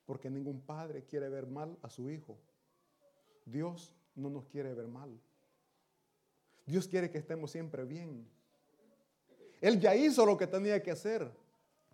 [0.05, 2.37] Porque ningún padre quiere ver mal a su hijo.
[3.45, 5.19] Dios no nos quiere ver mal.
[6.65, 8.27] Dios quiere que estemos siempre bien.
[9.61, 11.31] Él ya hizo lo que tenía que hacer.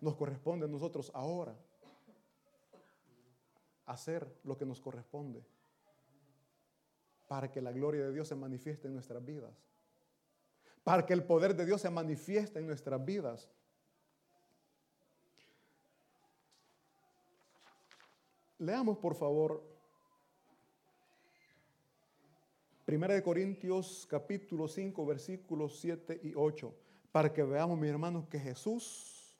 [0.00, 1.56] Nos corresponde a nosotros ahora
[3.86, 5.44] hacer lo que nos corresponde
[7.28, 9.52] para que la gloria de Dios se manifieste en nuestras vidas.
[10.84, 13.48] Para que el poder de Dios se manifieste en nuestras vidas.
[18.58, 19.72] Leamos por favor
[22.84, 26.74] Primera de Corintios capítulo 5 versículos 7 y 8,
[27.12, 29.34] para que veamos, mis hermanos, que Jesús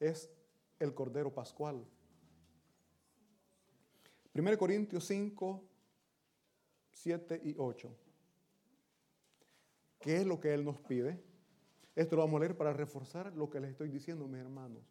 [0.00, 0.28] es
[0.80, 1.86] el Cordero Pascual.
[4.32, 5.64] Primera de Corintios 5,
[6.92, 7.96] 7 y 8.
[10.00, 11.20] ¿Qué es lo que Él nos pide?
[11.94, 14.82] Esto lo vamos a leer para reforzar lo que les estoy diciendo, mis hermanos.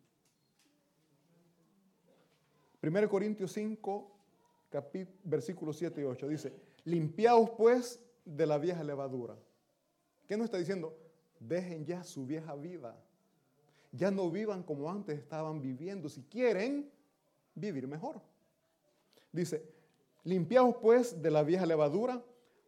[2.81, 4.11] 1 Corintios 5,
[5.23, 6.27] versículos 7 y 8.
[6.27, 6.53] Dice,
[6.85, 9.35] limpiaos pues de la vieja levadura.
[10.27, 10.95] ¿Qué nos está diciendo?
[11.39, 12.95] Dejen ya su vieja vida.
[13.91, 16.07] Ya no vivan como antes estaban viviendo.
[16.07, 16.89] Si quieren
[17.55, 18.21] vivir mejor.
[19.31, 19.65] Dice,
[20.23, 22.23] limpiaos pues de la vieja levadura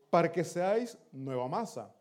[0.10, 1.94] para que seáis nueva masa.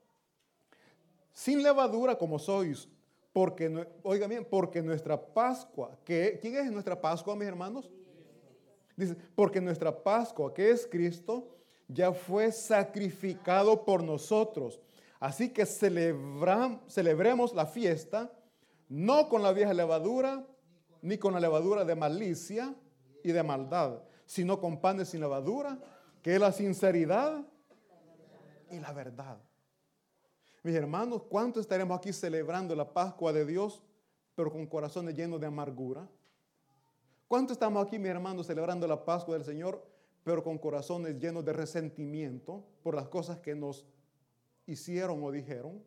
[1.32, 2.88] Sin levadura como sois.
[3.32, 7.88] Porque, oiga bien, porque nuestra Pascua, ¿quién es nuestra Pascua, mis hermanos?
[8.96, 11.48] Dice, porque nuestra Pascua, que es Cristo,
[11.86, 14.80] ya fue sacrificado por nosotros.
[15.20, 18.32] Así que celebremos la fiesta,
[18.88, 20.44] no con la vieja levadura,
[21.00, 22.74] ni con la levadura de malicia
[23.22, 25.78] y de maldad, sino con panes sin levadura,
[26.20, 27.46] que es la sinceridad
[28.70, 29.38] y la verdad.
[30.62, 33.82] Mis hermanos, ¿cuánto estaremos aquí celebrando la Pascua de Dios,
[34.34, 36.06] pero con corazones llenos de amargura?
[37.26, 39.82] ¿Cuánto estamos aquí, mis hermanos, celebrando la Pascua del Señor,
[40.22, 43.86] pero con corazones llenos de resentimiento por las cosas que nos
[44.66, 45.82] hicieron o dijeron?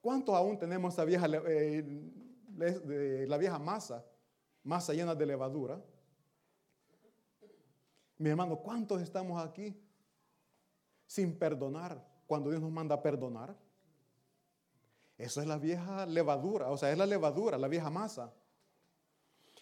[0.00, 1.84] ¿Cuánto aún tenemos esa eh,
[3.28, 4.06] la vieja masa,
[4.62, 5.78] masa llena de levadura?
[8.16, 9.78] Mi hermano, ¿cuántos estamos aquí
[11.06, 13.56] sin perdonar cuando Dios nos manda a perdonar?
[15.16, 18.32] Eso es la vieja levadura, o sea, es la levadura, la vieja masa.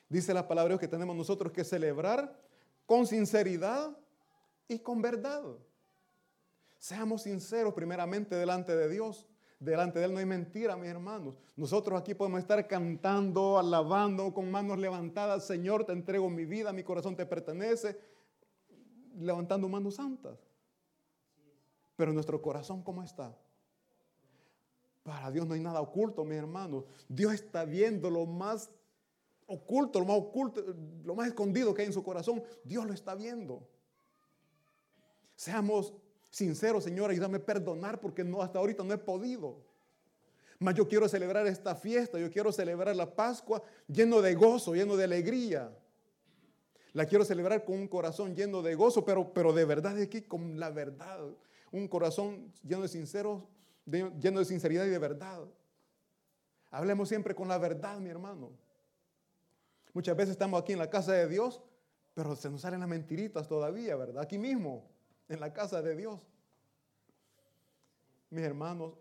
[0.09, 2.39] Dice la palabra que tenemos nosotros que celebrar
[2.85, 3.97] con sinceridad
[4.69, 5.43] y con verdad.
[6.79, 9.27] Seamos sinceros primeramente delante de Dios.
[9.59, 11.39] Delante de Él no hay mentira, mis hermanos.
[11.57, 15.47] Nosotros aquí podemos estar cantando, alabando, con manos levantadas.
[15.47, 17.99] Señor, te entrego mi vida, mi corazón te pertenece.
[19.17, 20.39] Levantando manos santas.
[21.97, 23.35] Pero nuestro corazón, ¿cómo está?
[25.03, 26.85] Para Dios no hay nada oculto, mis hermanos.
[27.09, 28.71] Dios está viendo lo más
[29.47, 30.63] oculto, lo más oculto,
[31.05, 32.43] lo más escondido que hay en su corazón.
[32.65, 33.67] Dios lo está viendo.
[35.37, 35.95] Seamos
[36.31, 39.65] sinceros, Señor, ayúdame a perdonar porque no, hasta ahorita no he podido.
[40.59, 44.97] Mas yo quiero celebrar esta fiesta, yo quiero celebrar la Pascua lleno de gozo, lleno
[44.97, 45.71] de alegría.
[46.95, 50.59] La quiero celebrar con un corazón lleno de gozo, pero, pero de verdad aquí, con
[50.59, 51.21] la verdad.
[51.71, 53.43] Un corazón lleno de sinceros,
[53.85, 55.45] lleno de sinceridad y de verdad.
[56.71, 58.51] Hablemos siempre con la verdad, mi hermano.
[59.93, 61.63] Muchas veces estamos aquí en la casa de Dios,
[62.15, 64.23] pero se nos salen las mentiritas todavía, ¿verdad?
[64.23, 64.89] Aquí mismo,
[65.29, 66.21] en la casa de Dios.
[68.31, 68.95] Mis hermanos,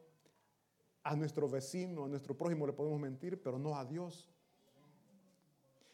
[1.03, 4.29] a nuestro vecino, a nuestro prójimo le podemos mentir, pero no a Dios.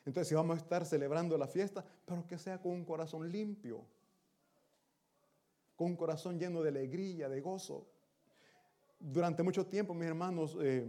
[0.06, 3.86] Entonces, si vamos a estar celebrando la fiesta, pero que sea con un corazón limpio,
[5.86, 7.88] un corazón lleno de alegría, de gozo.
[9.00, 10.86] Durante mucho tiempo, mis hermanos, eh,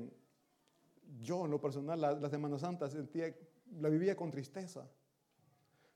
[1.20, 3.34] yo en lo personal, la, la Semana Santa sentía
[3.80, 4.86] la vivía con tristeza.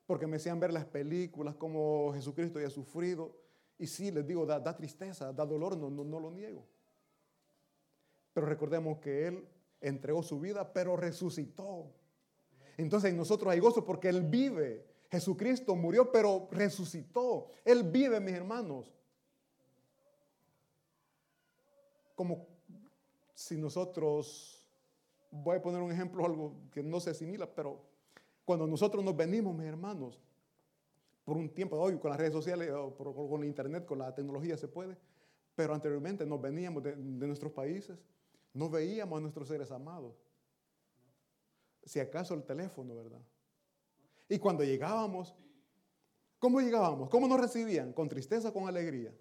[0.06, 3.36] Porque me hacían ver las películas, como Jesucristo había sufrido.
[3.78, 6.64] Y sí, les digo, da, tristeza, da dolor, no, no, lo niego.
[8.32, 9.44] Pero recordemos que Él
[9.80, 11.92] entregó su vida, pero resucitó.
[12.76, 14.86] Entonces en nosotros hay gozo porque Él vive.
[15.10, 17.50] Jesucristo murió, pero resucitó.
[17.64, 18.92] Él vive, mis hermanos.
[22.14, 22.46] Como
[23.34, 24.66] si nosotros
[25.30, 27.84] voy a poner un ejemplo, algo que no se asimila, pero
[28.44, 30.20] cuando nosotros nos venimos, mis hermanos,
[31.24, 34.56] por un tiempo, hoy con las redes sociales, o con la internet, con la tecnología
[34.56, 34.96] se puede,
[35.54, 37.98] pero anteriormente nos veníamos de, nuestros países,
[38.52, 40.14] no veíamos a nuestros seres amados.
[41.82, 43.20] Si acaso el teléfono, ¿verdad?
[44.28, 45.34] Y cuando llegábamos,
[46.38, 47.08] ¿cómo llegábamos?
[47.08, 47.92] ¿Cómo nos recibían?
[47.92, 49.12] ¿Con tristeza con alegría?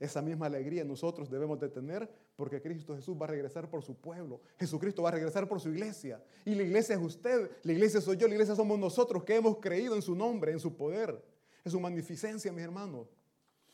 [0.00, 3.94] Esa misma alegría nosotros debemos de tener porque Cristo Jesús va a regresar por su
[3.96, 4.40] pueblo.
[4.58, 6.24] Jesucristo va a regresar por su iglesia.
[6.46, 9.58] Y la iglesia es usted, la iglesia soy yo, la iglesia somos nosotros que hemos
[9.58, 11.22] creído en su nombre, en su poder,
[11.62, 13.08] en su magnificencia, mis hermanos.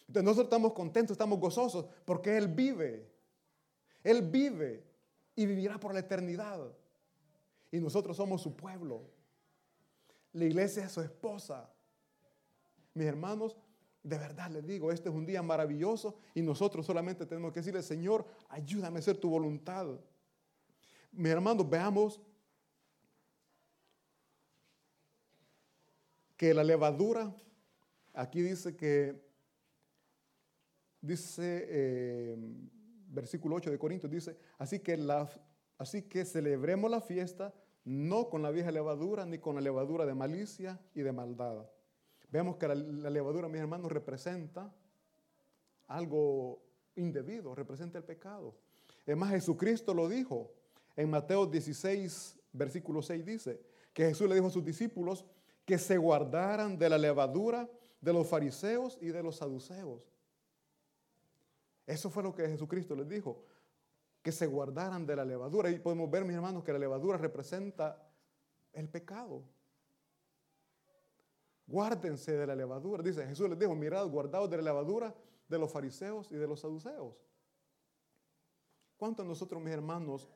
[0.01, 3.09] Entonces nosotros estamos contentos, estamos gozosos porque Él vive.
[4.03, 4.83] Él vive
[5.37, 6.61] y vivirá por la eternidad.
[7.71, 9.03] Y nosotros somos su pueblo.
[10.33, 11.71] La iglesia es su esposa.
[12.95, 13.57] Mis hermanos,
[14.03, 17.83] de verdad les digo, este es un día maravilloso y nosotros solamente tenemos que decirle,
[17.83, 19.99] Señor, ayúdame a hacer tu voluntad.
[21.11, 22.21] Mis hermanos, veamos
[26.37, 27.35] que la levadura,
[28.13, 29.21] aquí dice que,
[31.01, 32.37] dice, eh,
[33.09, 35.29] versículo 8 de Corintios, dice, así que, la,
[35.79, 37.53] así que celebremos la fiesta
[37.87, 41.65] no con la vieja levadura ni con la levadura de malicia y de maldad
[42.29, 44.75] Vemos que la, levadura, mis hermanos, representa
[45.87, 46.61] algo
[46.97, 48.55] indebido, representa el pecado.
[49.07, 50.53] Además, Jesucristo lo dijo.
[50.97, 53.61] En Mateo 16, versículo 6 dice
[53.93, 55.25] que Jesús le dijo a sus discípulos
[55.65, 57.71] que se guardaran de la levadura
[58.01, 60.03] de los fariseos y de los saduceos.
[61.87, 63.45] Eso fue lo que Jesucristo les dijo,
[64.27, 65.71] que se guardaran de la levadura.
[65.71, 68.11] Y podemos ver, mis hermanos, que la levadura representa
[68.73, 69.45] el pecado.
[71.65, 73.05] Guárdense de la levadura.
[73.05, 75.15] Dice Jesús les dijo, mirad, guardaos de la levadura
[75.47, 77.15] de los fariseos y de los saduceos.
[78.97, 80.29] ¿Cuántos de nosotros, mis hermanos,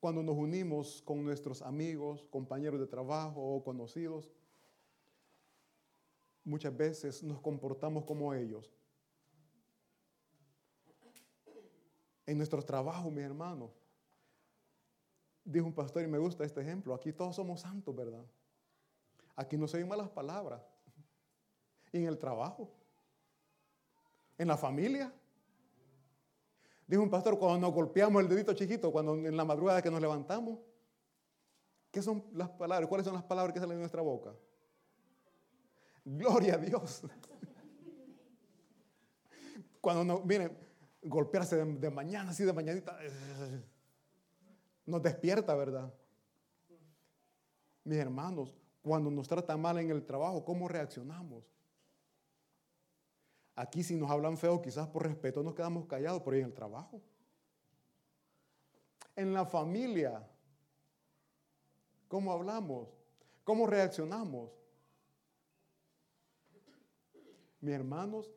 [0.00, 4.32] cuando nos unimos con nuestros amigos, compañeros de trabajo o conocidos,
[6.42, 8.72] muchas veces nos comportamos como ellos.
[12.26, 13.70] En nuestro trabajo, mi hermano,
[15.44, 18.24] dijo un pastor y me gusta este ejemplo, aquí todos somos santos, ¿verdad?
[19.36, 20.62] Aquí no se oyen malas palabras.
[21.92, 22.72] Y en el trabajo,
[24.38, 25.12] en la familia.
[26.86, 30.00] Dijo un pastor, cuando nos golpeamos el dedito chiquito, cuando en la madrugada que nos
[30.00, 30.58] levantamos,
[31.90, 32.88] ¿qué son las palabras?
[32.88, 34.34] ¿Cuáles son las palabras que salen de nuestra boca?
[36.04, 37.02] Gloria a Dios.
[39.80, 40.56] Cuando nos, miren,
[41.04, 42.98] golpearse de, mañana, así de mañanita,
[44.86, 45.92] nos despierta, ¿verdad?
[47.84, 51.44] Mis hermanos, cuando nos trata mal en el trabajo, ¿cómo reaccionamos?
[53.54, 57.00] Aquí si nos hablan feo, quizás por respeto nos quedamos callados, pero en el trabajo.
[59.14, 60.26] En la familia,
[62.08, 62.88] ¿cómo hablamos?
[63.44, 64.50] ¿Cómo reaccionamos?
[67.60, 68.30] Mis hermanos,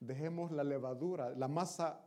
[0.00, 2.00] dejemos la levadura, la masa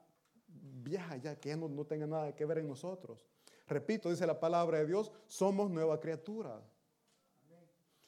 [0.48, 3.20] vieja ya, que ya no, no tenga nada que ver en nosotros.
[3.68, 6.62] Repito, dice la palabra de Dios, somos nueva criatura.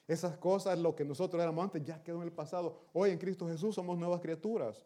[0.08, 2.82] Esas cosas, lo que nosotros éramos antes, ya quedó en el pasado.
[2.92, 4.86] Hoy en Cristo Jesús somos nuevas criaturas.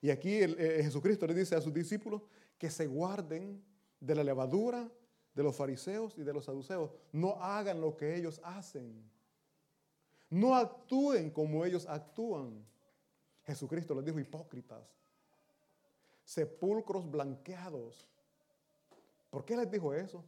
[0.00, 2.22] Y aquí eh, Jesucristo le dice a sus discípulos
[2.58, 3.64] que se guarden
[3.98, 4.88] de la levadura
[5.34, 6.92] de los fariseos y de los saduceos.
[7.10, 9.02] No hagan lo que ellos hacen.
[10.30, 12.64] No actúen como ellos actúan.
[13.44, 14.82] Jesucristo les dijo hipócritas,
[16.24, 18.08] sepulcros blanqueados.
[19.30, 20.24] ¿Por qué les dijo eso?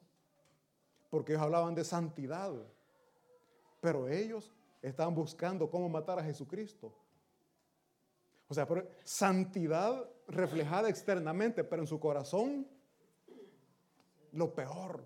[1.10, 2.52] Porque ellos hablaban de santidad.
[3.80, 4.52] Pero ellos
[4.82, 6.92] estaban buscando cómo matar a Jesucristo.
[8.48, 8.66] O sea,
[9.04, 12.66] santidad reflejada externamente, pero en su corazón,
[14.32, 15.04] lo peor.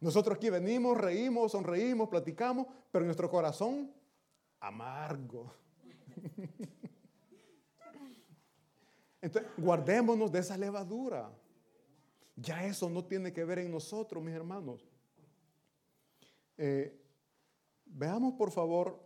[0.00, 3.92] Nosotros aquí venimos, reímos, sonreímos, platicamos, pero en nuestro corazón,
[4.60, 5.52] amargo.
[9.26, 11.28] Entonces, guardémonos de esa levadura.
[12.36, 14.86] Ya eso no tiene que ver en nosotros, mis hermanos.
[16.56, 16.96] Eh,
[17.86, 19.00] Veamos por favor,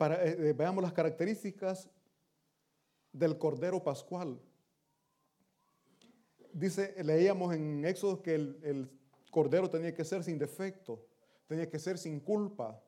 [0.00, 1.90] eh, eh, veamos las características
[3.12, 4.40] del Cordero Pascual.
[6.52, 8.90] Dice, leíamos en Éxodo que el, el
[9.30, 11.04] Cordero tenía que ser sin defecto,
[11.46, 12.80] tenía que ser sin culpa.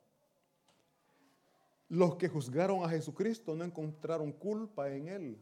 [1.91, 5.37] Los que juzgaron a Jesucristo no encontraron culpa en él.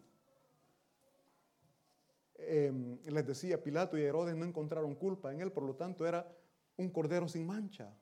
[2.40, 6.28] Em, les decía, Pilato y Herodes no encontraron culpa en él, por lo tanto era
[6.76, 7.96] un cordero sin mancha,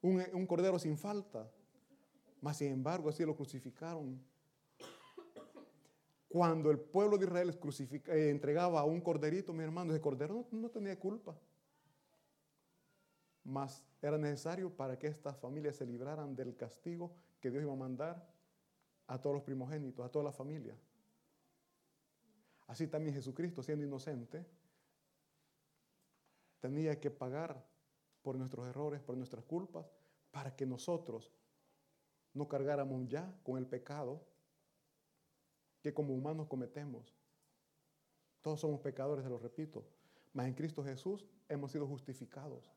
[0.00, 1.52] un, cordero sin falta.
[2.40, 4.18] Mas sin embargo, así lo crucificaron.
[6.30, 7.58] Cuando el pueblo de Israel
[8.06, 11.36] eh, entregaba a un corderito, mi hermano, ese cordero no, tenía culpa.
[13.44, 17.76] Mas era necesario para que estas familias se libraran del castigo que Dios iba a
[17.76, 18.30] mandar
[19.06, 20.76] a todos los primogénitos, a toda la familia.
[22.66, 24.46] Así también Jesucristo, siendo inocente,
[26.60, 27.66] tenía que pagar
[28.22, 29.90] por nuestros errores, por nuestras culpas,
[30.30, 31.32] para que nosotros
[32.32, 34.24] no cargáramos ya con el pecado
[35.80, 37.16] que como humanos cometemos.
[38.40, 39.84] Todos somos pecadores, se lo repito,
[40.32, 42.70] mas en Cristo Jesús hemos sido justificados.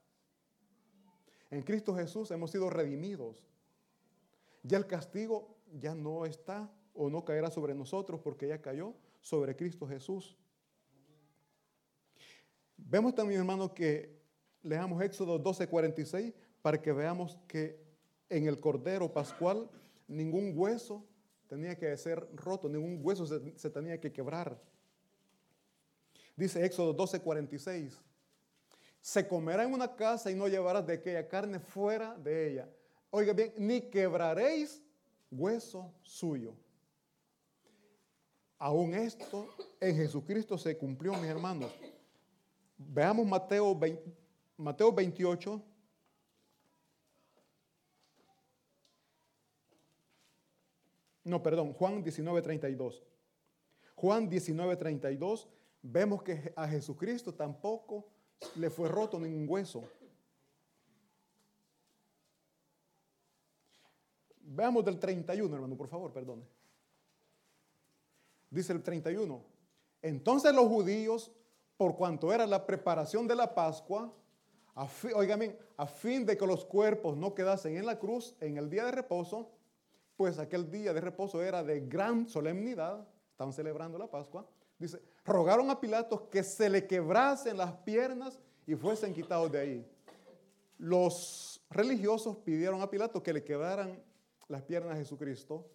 [1.54, 3.44] En Cristo Jesús hemos sido redimidos.
[4.64, 9.56] Ya el castigo ya no está o no caerá sobre nosotros porque ya cayó sobre
[9.56, 10.36] Cristo Jesús.
[12.76, 14.20] Vemos también, hermano, que
[14.64, 16.34] leamos Éxodo 12:46
[16.64, 17.80] para que veamos que
[18.30, 19.70] en el Cordero Pascual
[20.08, 21.06] ningún hueso
[21.48, 24.60] tenía que ser roto, ningún hueso se, tenía que quebrar.
[26.36, 28.02] Dice Éxodo 12:46,
[29.04, 32.70] se comerá en una casa y no llevarás de aquella carne fuera de ella.
[33.10, 34.82] Oiga bien, ni quebraréis
[35.30, 36.56] hueso suyo.
[38.58, 41.70] Aún esto en Jesucristo se cumplió, mis hermanos.
[42.78, 44.02] Veamos Mateo 20,
[44.56, 45.62] Mateo 28.
[51.26, 53.04] No, perdón, Juan 19, 32.
[53.96, 55.50] Juan 19, 32,
[55.82, 58.08] vemos que a Jesucristo tampoco
[58.56, 59.84] le fue roto ningún hueso.
[64.42, 66.44] Veamos del 31, hermano, por favor, perdone.
[68.50, 69.42] Dice el 31.
[70.02, 71.32] Entonces los judíos,
[71.78, 74.14] por cuanto era la preparación de la Pascua,
[74.76, 74.88] a
[75.78, 78.92] a fin de que los cuerpos no quedasen en la cruz en el día de
[78.92, 79.50] reposo,
[80.16, 84.46] pues aquel día de reposo era de gran solemnidad, estaban celebrando la Pascua,
[84.84, 89.88] Dice, rogaron a Pilato que se le quebrasen las piernas y fuesen quitados de ahí.
[90.78, 94.04] Los religiosos pidieron a Pilato que le quebraran
[94.50, 95.66] las piernas a Jesucristo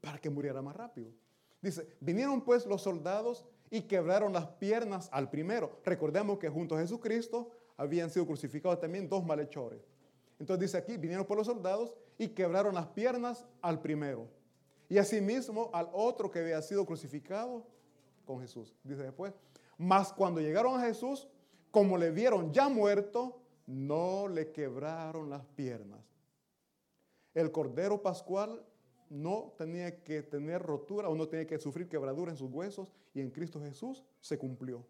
[0.00, 1.12] para que muriera más rápido.
[1.60, 5.78] Dice, vinieron pues los soldados y quebraron las piernas al primero.
[5.84, 9.80] Recordemos que junto a Jesucristo habían sido crucificados también dos malhechores.
[10.40, 14.26] Entonces dice aquí, vinieron por los soldados y quebraron las piernas al primero.
[14.88, 17.70] Y asimismo al otro que había sido crucificado
[18.24, 18.74] con Jesús.
[18.82, 19.34] Dice después,
[19.78, 21.28] mas cuando llegaron a Jesús,
[21.70, 26.00] como le vieron ya muerto, no le quebraron las piernas.
[27.34, 28.64] El Cordero Pascual
[29.08, 33.20] no tenía que tener rotura o no tenía que sufrir quebradura en sus huesos y
[33.20, 34.86] en Cristo Jesús se cumplió.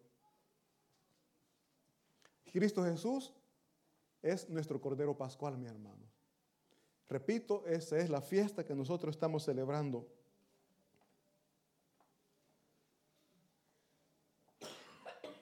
[2.51, 3.33] Cristo Jesús
[4.21, 6.05] es nuestro Cordero Pascual, mi hermano.
[7.09, 10.07] Repito, esa es la fiesta que nosotros estamos celebrando.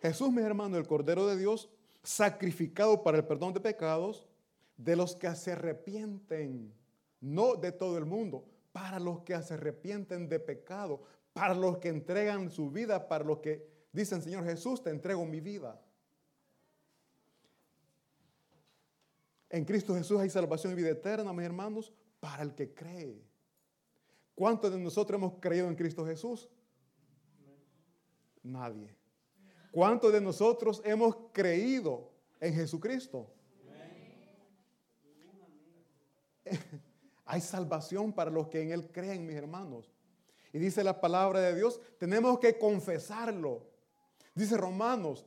[0.02, 1.70] Jesús, mi hermano, el Cordero de Dios,
[2.04, 4.28] sacrificado para el perdón de pecados
[4.76, 6.74] de los que se arrepienten,
[7.20, 11.90] no de todo el mundo, para los que se arrepienten de pecado, para los que
[11.90, 15.80] entregan su vida, para los que dicen, Señor Jesús, te entrego mi vida.
[19.50, 23.22] En Cristo Jesús hay salvación y vida eterna, mis hermanos, para el que cree.
[24.34, 26.50] ¿Cuántos de nosotros hemos creído en Cristo Jesús?
[28.42, 29.01] Nadie.
[29.72, 33.28] ¿Cuántos de nosotros hemos creído en Jesucristo?
[37.26, 39.90] Hay salvación para los que en Él creen, mis hermanos.
[40.52, 43.66] Y dice la palabra de Dios, tenemos que confesarlo.
[44.36, 45.26] Dice Romanos,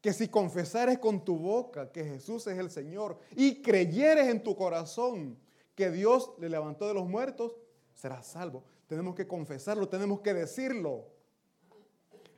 [0.00, 4.54] que si confesares con tu boca que Jesús es el Señor y creyeres en tu
[4.54, 5.38] corazón
[5.74, 7.56] que Dios le levantó de los muertos,
[7.94, 8.64] serás salvo.
[8.86, 11.15] Tenemos que confesarlo, tenemos que decirlo.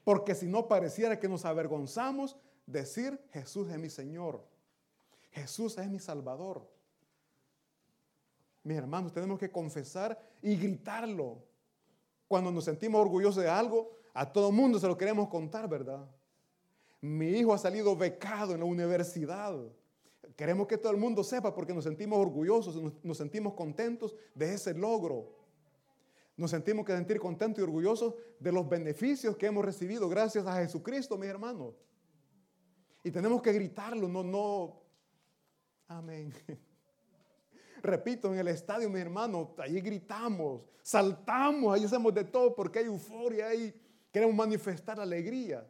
[0.08, 2.34] Porque si no pareciera que nos avergonzamos
[2.64, 4.42] decir Jesús es mi Señor.
[5.32, 6.66] Jesús es mi Salvador.
[8.62, 11.42] Mis hermanos, tenemos que confesar y gritarlo.
[12.26, 16.08] Cuando nos sentimos orgullosos de algo, a todo mundo se lo queremos contar, ¿verdad?
[17.02, 19.58] Mi hijo ha salido becado en la universidad.
[20.36, 24.72] Queremos que todo el mundo sepa porque nos sentimos orgullosos, nos, sentimos contentos de ese
[24.72, 25.34] logro.
[26.38, 30.54] Nos sentimos que sentir contentos y orgullosos de los beneficios que hemos recibido gracias a
[30.58, 31.74] Jesucristo, mis hermanos.
[33.02, 34.80] Y tenemos que gritarlo, no, no.
[35.88, 36.32] Amén.
[37.82, 42.84] Repito, en el estadio, mis hermanos, allí gritamos, saltamos, ahí hacemos de todo porque hay
[42.84, 43.74] euforia, ahí
[44.12, 45.68] queremos manifestar alegría.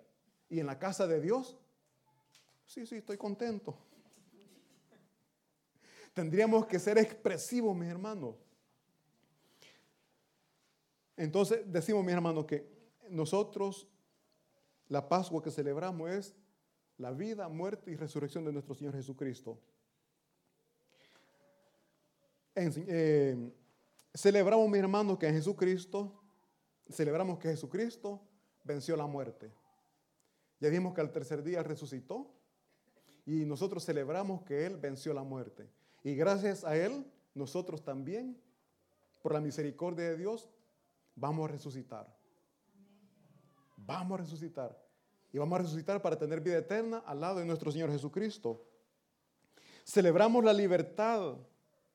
[0.51, 1.59] Y en la casa de Dios,
[2.67, 3.75] sí, sí, estoy contento.
[6.13, 8.35] Tendríamos que ser expresivos, mis hermanos.
[11.19, 12.65] Entonces decimos, mis hermanos, que
[13.11, 13.89] nosotros
[14.87, 16.37] la Pascua que celebramos es
[16.97, 19.61] la vida, muerte y resurrección de nuestro Señor Jesucristo.
[22.55, 23.53] Eh,
[24.15, 26.23] celebramos, mis hermanos, que en Jesucristo,
[26.89, 28.23] celebramos que Jesucristo
[28.63, 29.53] venció la muerte.
[30.61, 32.33] Ya vimos que al tercer día resucitó
[33.27, 35.69] y nosotros celebramos que Él venció la muerte.
[36.05, 37.05] Y gracias a Él,
[37.35, 38.41] nosotros también,
[39.21, 40.49] por la misericordia de Dios,
[41.19, 42.07] vamos a resucitar.
[43.77, 44.89] Vamos a resucitar.
[45.33, 48.65] Y vamos a resucitar para tener vida eterna al lado de nuestro Señor Jesucristo.
[49.85, 51.37] Celebramos la libertad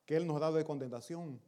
[0.06, 1.40] que Él nos ha dado de condenación.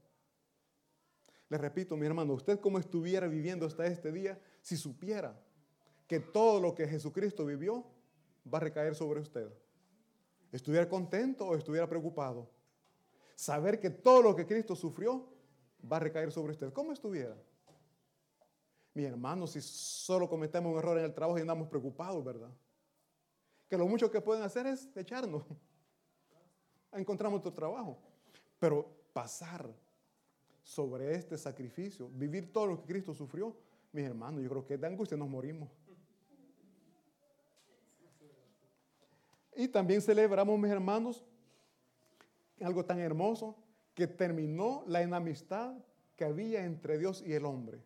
[1.50, 5.40] Les repito, mi hermano, usted como estuviera viviendo hasta este día si supiera
[6.08, 7.86] que todo lo que Jesucristo vivió
[8.52, 9.48] va a recaer sobre usted.
[10.52, 12.50] ¿Estuviera contento o estuviera preocupado?
[13.36, 15.28] Saber que todo lo que Cristo sufrió
[15.92, 16.72] va a recaer sobre usted.
[16.72, 17.36] ¿Cómo estuviera?
[18.96, 22.50] Mi hermano, si solo cometemos un error en el trabajo y andamos preocupados, ¿verdad?
[23.68, 25.44] Que lo mucho que pueden hacer es echarnos.
[26.94, 28.00] Encontramos otro trabajo.
[28.58, 29.70] Pero pasar
[30.64, 33.54] sobre este sacrificio, vivir todo lo que Cristo sufrió,
[33.92, 35.70] mis hermanos, yo creo que de angustia nos morimos.
[39.58, 41.26] Y también celebramos, mis hermanos,
[42.62, 43.58] algo tan hermoso,
[43.94, 45.76] que terminó la enemistad
[46.16, 47.84] que había entre Dios y el hombre.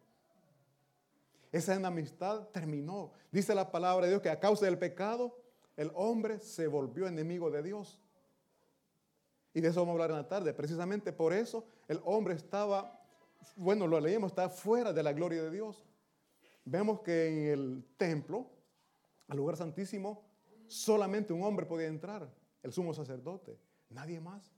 [1.52, 3.12] Esa enemistad terminó.
[3.32, 5.36] Dice la palabra de Dios que a causa del pecado,
[5.76, 8.00] el hombre se volvió enemigo de Dios.
[9.54, 10.54] Y de eso vamos a hablar en la tarde.
[10.54, 13.02] Precisamente por eso el hombre estaba,
[13.56, 15.86] bueno, lo leímos, está fuera de la gloria de Dios.
[16.66, 18.48] Vemos que en el templo,
[19.28, 20.24] al lugar santísimo,
[20.68, 22.32] solamente un hombre podía entrar,
[22.62, 23.58] el sumo sacerdote,
[23.90, 24.54] nadie más.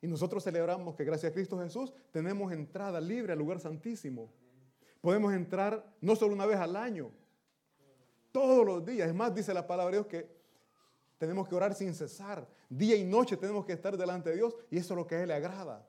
[0.00, 4.32] Y nosotros celebramos que gracias a Cristo Jesús tenemos entrada libre al lugar santísimo.
[5.04, 7.10] Podemos entrar no solo una vez al año,
[8.32, 9.06] todos los días.
[9.06, 10.34] Es más, dice la palabra de Dios que
[11.18, 12.48] tenemos que orar sin cesar.
[12.70, 15.20] Día y noche tenemos que estar delante de Dios y eso es lo que a
[15.20, 15.86] Él le agrada.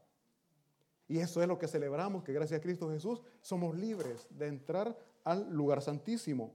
[1.08, 4.94] Y eso es lo que celebramos, que gracias a Cristo Jesús somos libres de entrar
[5.24, 6.52] al lugar santísimo.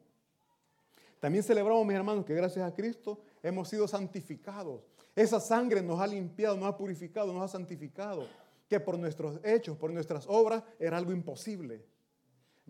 [1.18, 4.82] También celebramos, mis hermanos, que gracias a Cristo hemos sido santificados.
[5.16, 8.26] Esa sangre nos ha limpiado, nos ha purificado, nos ha santificado.
[8.68, 11.88] Que por nuestros hechos, por nuestras obras, era algo imposible.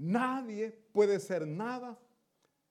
[0.00, 1.98] Nadie puede ser nada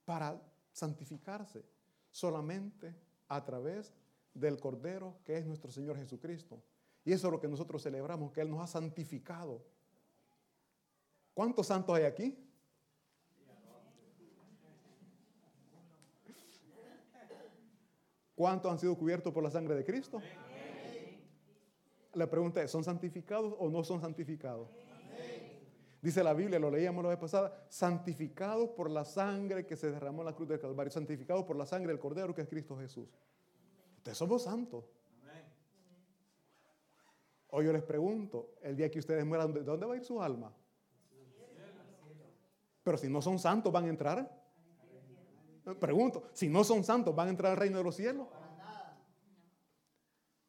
[0.03, 1.63] para santificarse,
[2.09, 2.95] solamente
[3.27, 3.93] a través
[4.33, 6.59] del Cordero que es nuestro Señor Jesucristo.
[7.05, 9.63] Y eso es lo que nosotros celebramos, que Él nos ha santificado.
[11.35, 12.35] ¿Cuántos santos hay aquí?
[18.33, 20.19] ¿Cuántos han sido cubiertos por la sangre de Cristo?
[22.15, 24.67] La pregunta es, ¿son santificados o no son santificados?
[26.01, 30.21] Dice la Biblia, lo leíamos la vez pasada, santificados por la sangre que se derramó
[30.21, 33.09] en la cruz del Calvario, santificados por la sangre del Cordero que es Cristo Jesús.
[33.97, 34.85] Entonces somos santos.
[37.51, 40.21] Hoy yo les pregunto, el día que ustedes mueran, ¿de dónde va a ir su
[40.21, 40.53] alma?
[42.83, 44.39] Pero si no son santos, ¿van a entrar?
[45.79, 48.27] Pregunto, si no son santos, ¿van a entrar al reino de los cielos?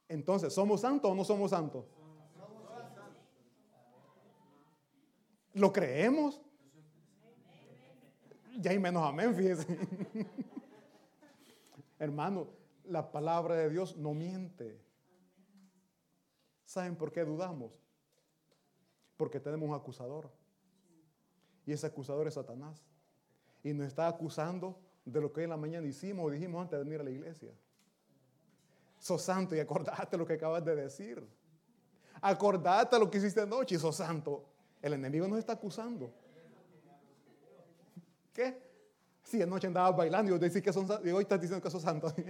[0.08, 1.84] Entonces, ¿somos santos o no somos santos?
[5.54, 6.40] ¿Lo creemos?
[8.58, 9.66] Ya hay menos amén, fíjense.
[11.98, 12.48] Hermano,
[12.84, 14.80] la palabra de Dios no miente.
[16.64, 17.72] ¿Saben por qué dudamos?
[19.16, 20.30] Porque tenemos un acusador.
[21.66, 22.82] Y ese acusador es Satanás.
[23.62, 26.84] Y nos está acusando de lo que en la mañana hicimos o dijimos antes de
[26.84, 27.50] venir a la iglesia.
[28.98, 31.26] Sos santo y acordate lo que acabas de decir.
[32.20, 34.44] Acordate lo que hiciste anoche y sos santo.
[34.82, 36.12] El enemigo nos está acusando.
[38.32, 38.70] ¿Qué?
[39.22, 42.12] Si anoche andabas bailando y decís que son y hoy estás diciendo que sos santo.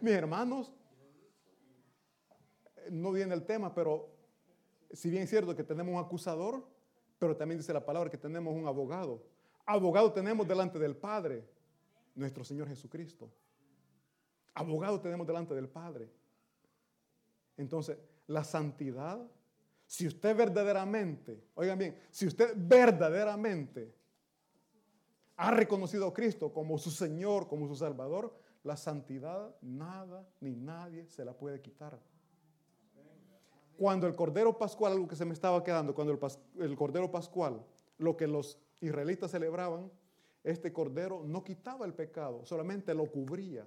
[0.00, 0.72] Mis hermanos,
[2.90, 4.08] no viene el tema, pero
[4.92, 6.66] si bien es cierto que tenemos un acusador,
[7.18, 9.22] pero también dice la palabra que tenemos un abogado.
[9.64, 11.48] Abogado tenemos delante del Padre,
[12.14, 13.30] nuestro Señor Jesucristo.
[14.54, 16.10] Abogado tenemos delante del Padre.
[17.56, 17.96] Entonces,
[18.32, 19.20] la santidad,
[19.86, 23.94] si usted verdaderamente, oigan bien, si usted verdaderamente
[25.36, 31.08] ha reconocido a Cristo como su Señor, como su Salvador, la santidad nada ni nadie
[31.08, 31.98] se la puede quitar.
[33.76, 36.18] Cuando el Cordero Pascual, algo que se me estaba quedando, cuando
[36.58, 37.64] el, Cordero Pascual,
[37.98, 39.90] lo que los israelitas celebraban,
[40.44, 43.66] este Cordero no quitaba el pecado, solamente lo cubría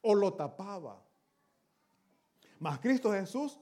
[0.00, 1.02] o lo tapaba.
[2.58, 3.60] Mas Cristo Jesús,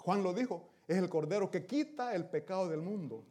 [0.00, 3.24] Juan lo dijo, es el Cordero que quita el pecado del mundo.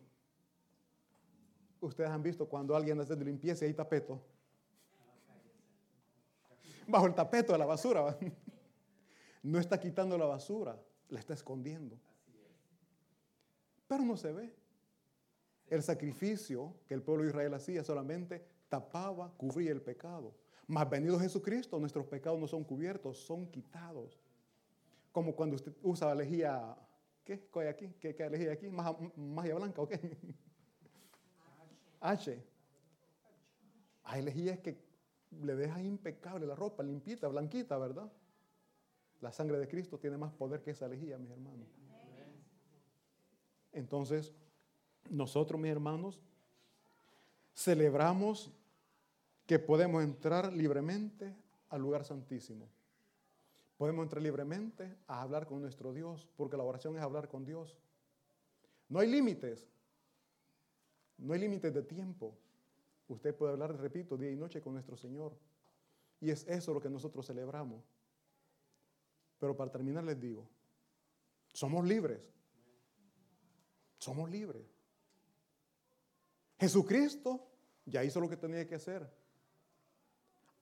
[1.81, 4.21] Ustedes han visto cuando alguien hace de limpieza y hay tapeto.
[6.87, 8.17] Bajo el tapeto de la basura.
[9.41, 11.97] No está quitando la basura, la está escondiendo.
[13.87, 14.53] Pero no se ve.
[15.67, 20.35] El sacrificio que el pueblo de Israel hacía solamente tapaba, cubría el pecado.
[20.67, 24.19] Mas venido Jesucristo, nuestros pecados no son cubiertos, son quitados.
[25.11, 26.75] Como cuando usted usa lejía,
[27.23, 27.47] ¿qué?
[27.51, 27.93] ¿Qué hay aquí?
[27.99, 28.69] ¿Qué, qué lejía aquí?
[28.69, 29.99] ¿Magia blanca o qué?
[32.01, 32.43] H.
[34.03, 34.77] Hay lejías que
[35.41, 38.11] le dejan impecable la ropa, limpita, blanquita, ¿verdad?
[39.21, 41.67] La sangre de Cristo tiene más poder que esa lejía, mis hermanos.
[43.71, 44.33] Entonces,
[45.09, 46.19] nosotros, mis hermanos,
[47.53, 48.51] celebramos
[49.45, 51.35] que podemos entrar libremente
[51.69, 52.69] al lugar santísimo.
[53.79, 57.77] Podemos entrar libremente a hablar con nuestro Dios, porque la oración es hablar con Dios.
[58.89, 59.69] No hay límites.
[61.17, 62.37] No hay límites de tiempo.
[63.07, 65.31] Usted puede hablar, repito, día y noche con nuestro Señor.
[66.19, 67.85] Y es eso lo que nosotros celebramos.
[69.39, 70.45] Pero para terminar les digo,
[71.53, 72.19] somos libres.
[73.97, 74.67] Somos libres.
[76.59, 77.47] Jesucristo
[77.85, 79.09] ya hizo lo que tenía que hacer.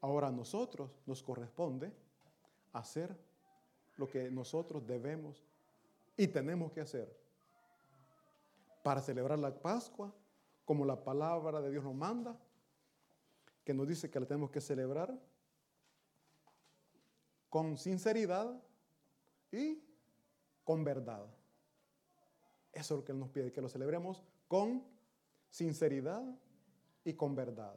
[0.02, 2.06] Ahora a nosotros nos corresponde
[2.78, 3.16] hacer
[3.98, 5.46] lo que nosotros debemos
[6.16, 7.16] y tenemos que hacer
[8.84, 10.14] para celebrar la Pascua
[10.66, 12.38] como la palabra de Dios nos manda,
[13.64, 15.18] que nos dice que la tenemos que celebrar
[17.50, 18.62] con sinceridad
[19.52, 19.82] y
[20.64, 21.26] con verdad.
[22.74, 24.84] Eso es lo que Él nos pide, que lo celebremos con
[25.50, 26.24] sinceridad
[27.04, 27.76] y con verdad.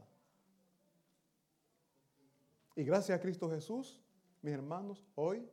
[2.74, 4.00] Y gracias a Cristo Jesús,
[4.42, 5.48] mis hermanos, hoy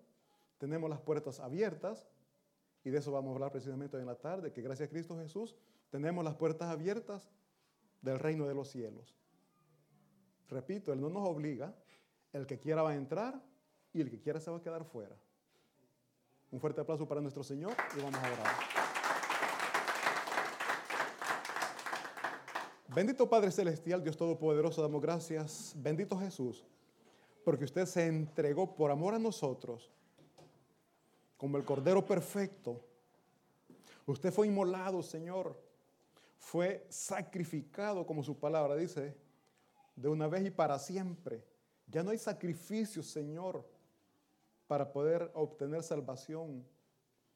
[0.57, 2.07] tenemos las puertas abiertas
[2.83, 5.17] Y de eso vamos a hablar precisamente hoy en la tarde, que gracias a Cristo
[5.17, 5.55] Jesús
[5.89, 7.29] tenemos las puertas abiertas
[8.01, 9.17] del reino de los cielos.
[10.49, 11.75] Repito, Él no nos obliga,
[12.31, 13.41] el que quiera va a entrar
[13.93, 15.17] y el que quiera se va a quedar fuera.
[16.51, 18.55] Un fuerte aplauso para nuestro Señor y vamos a orar.
[22.95, 25.73] Bendito Padre Celestial, Dios Todopoderoso, damos gracias.
[25.75, 26.65] Bendito Jesús,
[27.47, 29.89] porque usted se entregó por amor a nosotros
[31.37, 32.83] como el Cordero Perfecto.
[34.05, 35.57] Usted fue inmolado, Señor.
[36.37, 39.15] Fue sacrificado, como su palabra dice,
[39.95, 41.41] de una vez y para siempre.
[41.87, 43.65] Ya no hay sacrificio, Señor,
[44.67, 46.67] para poder obtener salvación,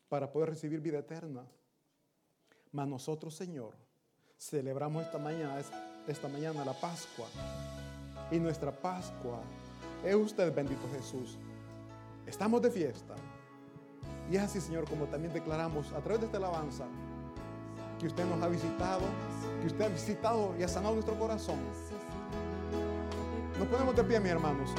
[0.09, 1.47] para poder recibir vida eterna.
[2.73, 3.75] Mas nosotros, Señor,
[4.37, 5.63] celebramos esta mañana,
[6.05, 7.29] esta mañana la Pascua.
[8.29, 9.41] Y nuestra Pascua
[10.03, 11.37] es usted, bendito Jesús.
[12.25, 13.15] Estamos de fiesta.
[14.29, 16.85] Y es así, Señor, como también declaramos a través de esta alabanza
[17.99, 19.01] que usted nos ha visitado,
[19.61, 21.59] que usted ha visitado y ha sanado nuestro corazón.
[23.59, 24.69] Nos ponemos de pie, mis hermanos.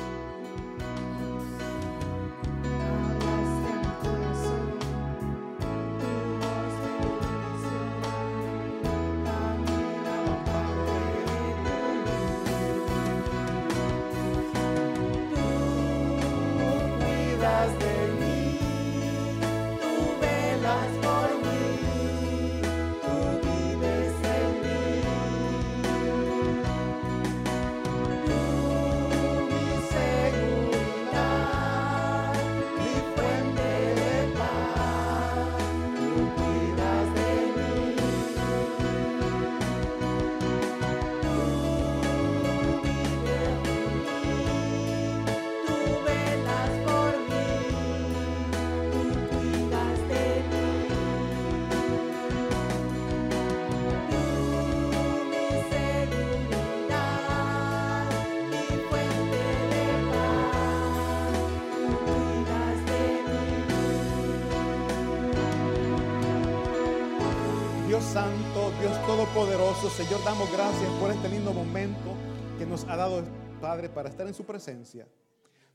[69.32, 72.14] Dios Todopoderoso, Señor, damos gracias por este lindo momento
[72.58, 73.24] que nos ha dado
[73.62, 75.08] Padre para estar en su presencia.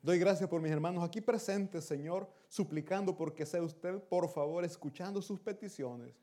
[0.03, 5.24] Doy gracias por mis hermanos aquí presentes, Señor, suplicando porque sea usted, por favor, escuchando
[5.24, 6.14] sus peticiones,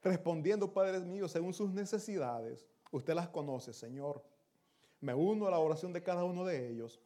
[0.00, 2.64] respondiendo, Padre mío, según sus necesidades.
[2.92, 4.22] Usted las conoce, Señor.
[5.00, 7.00] Me uno a la oración de cada uno de ellos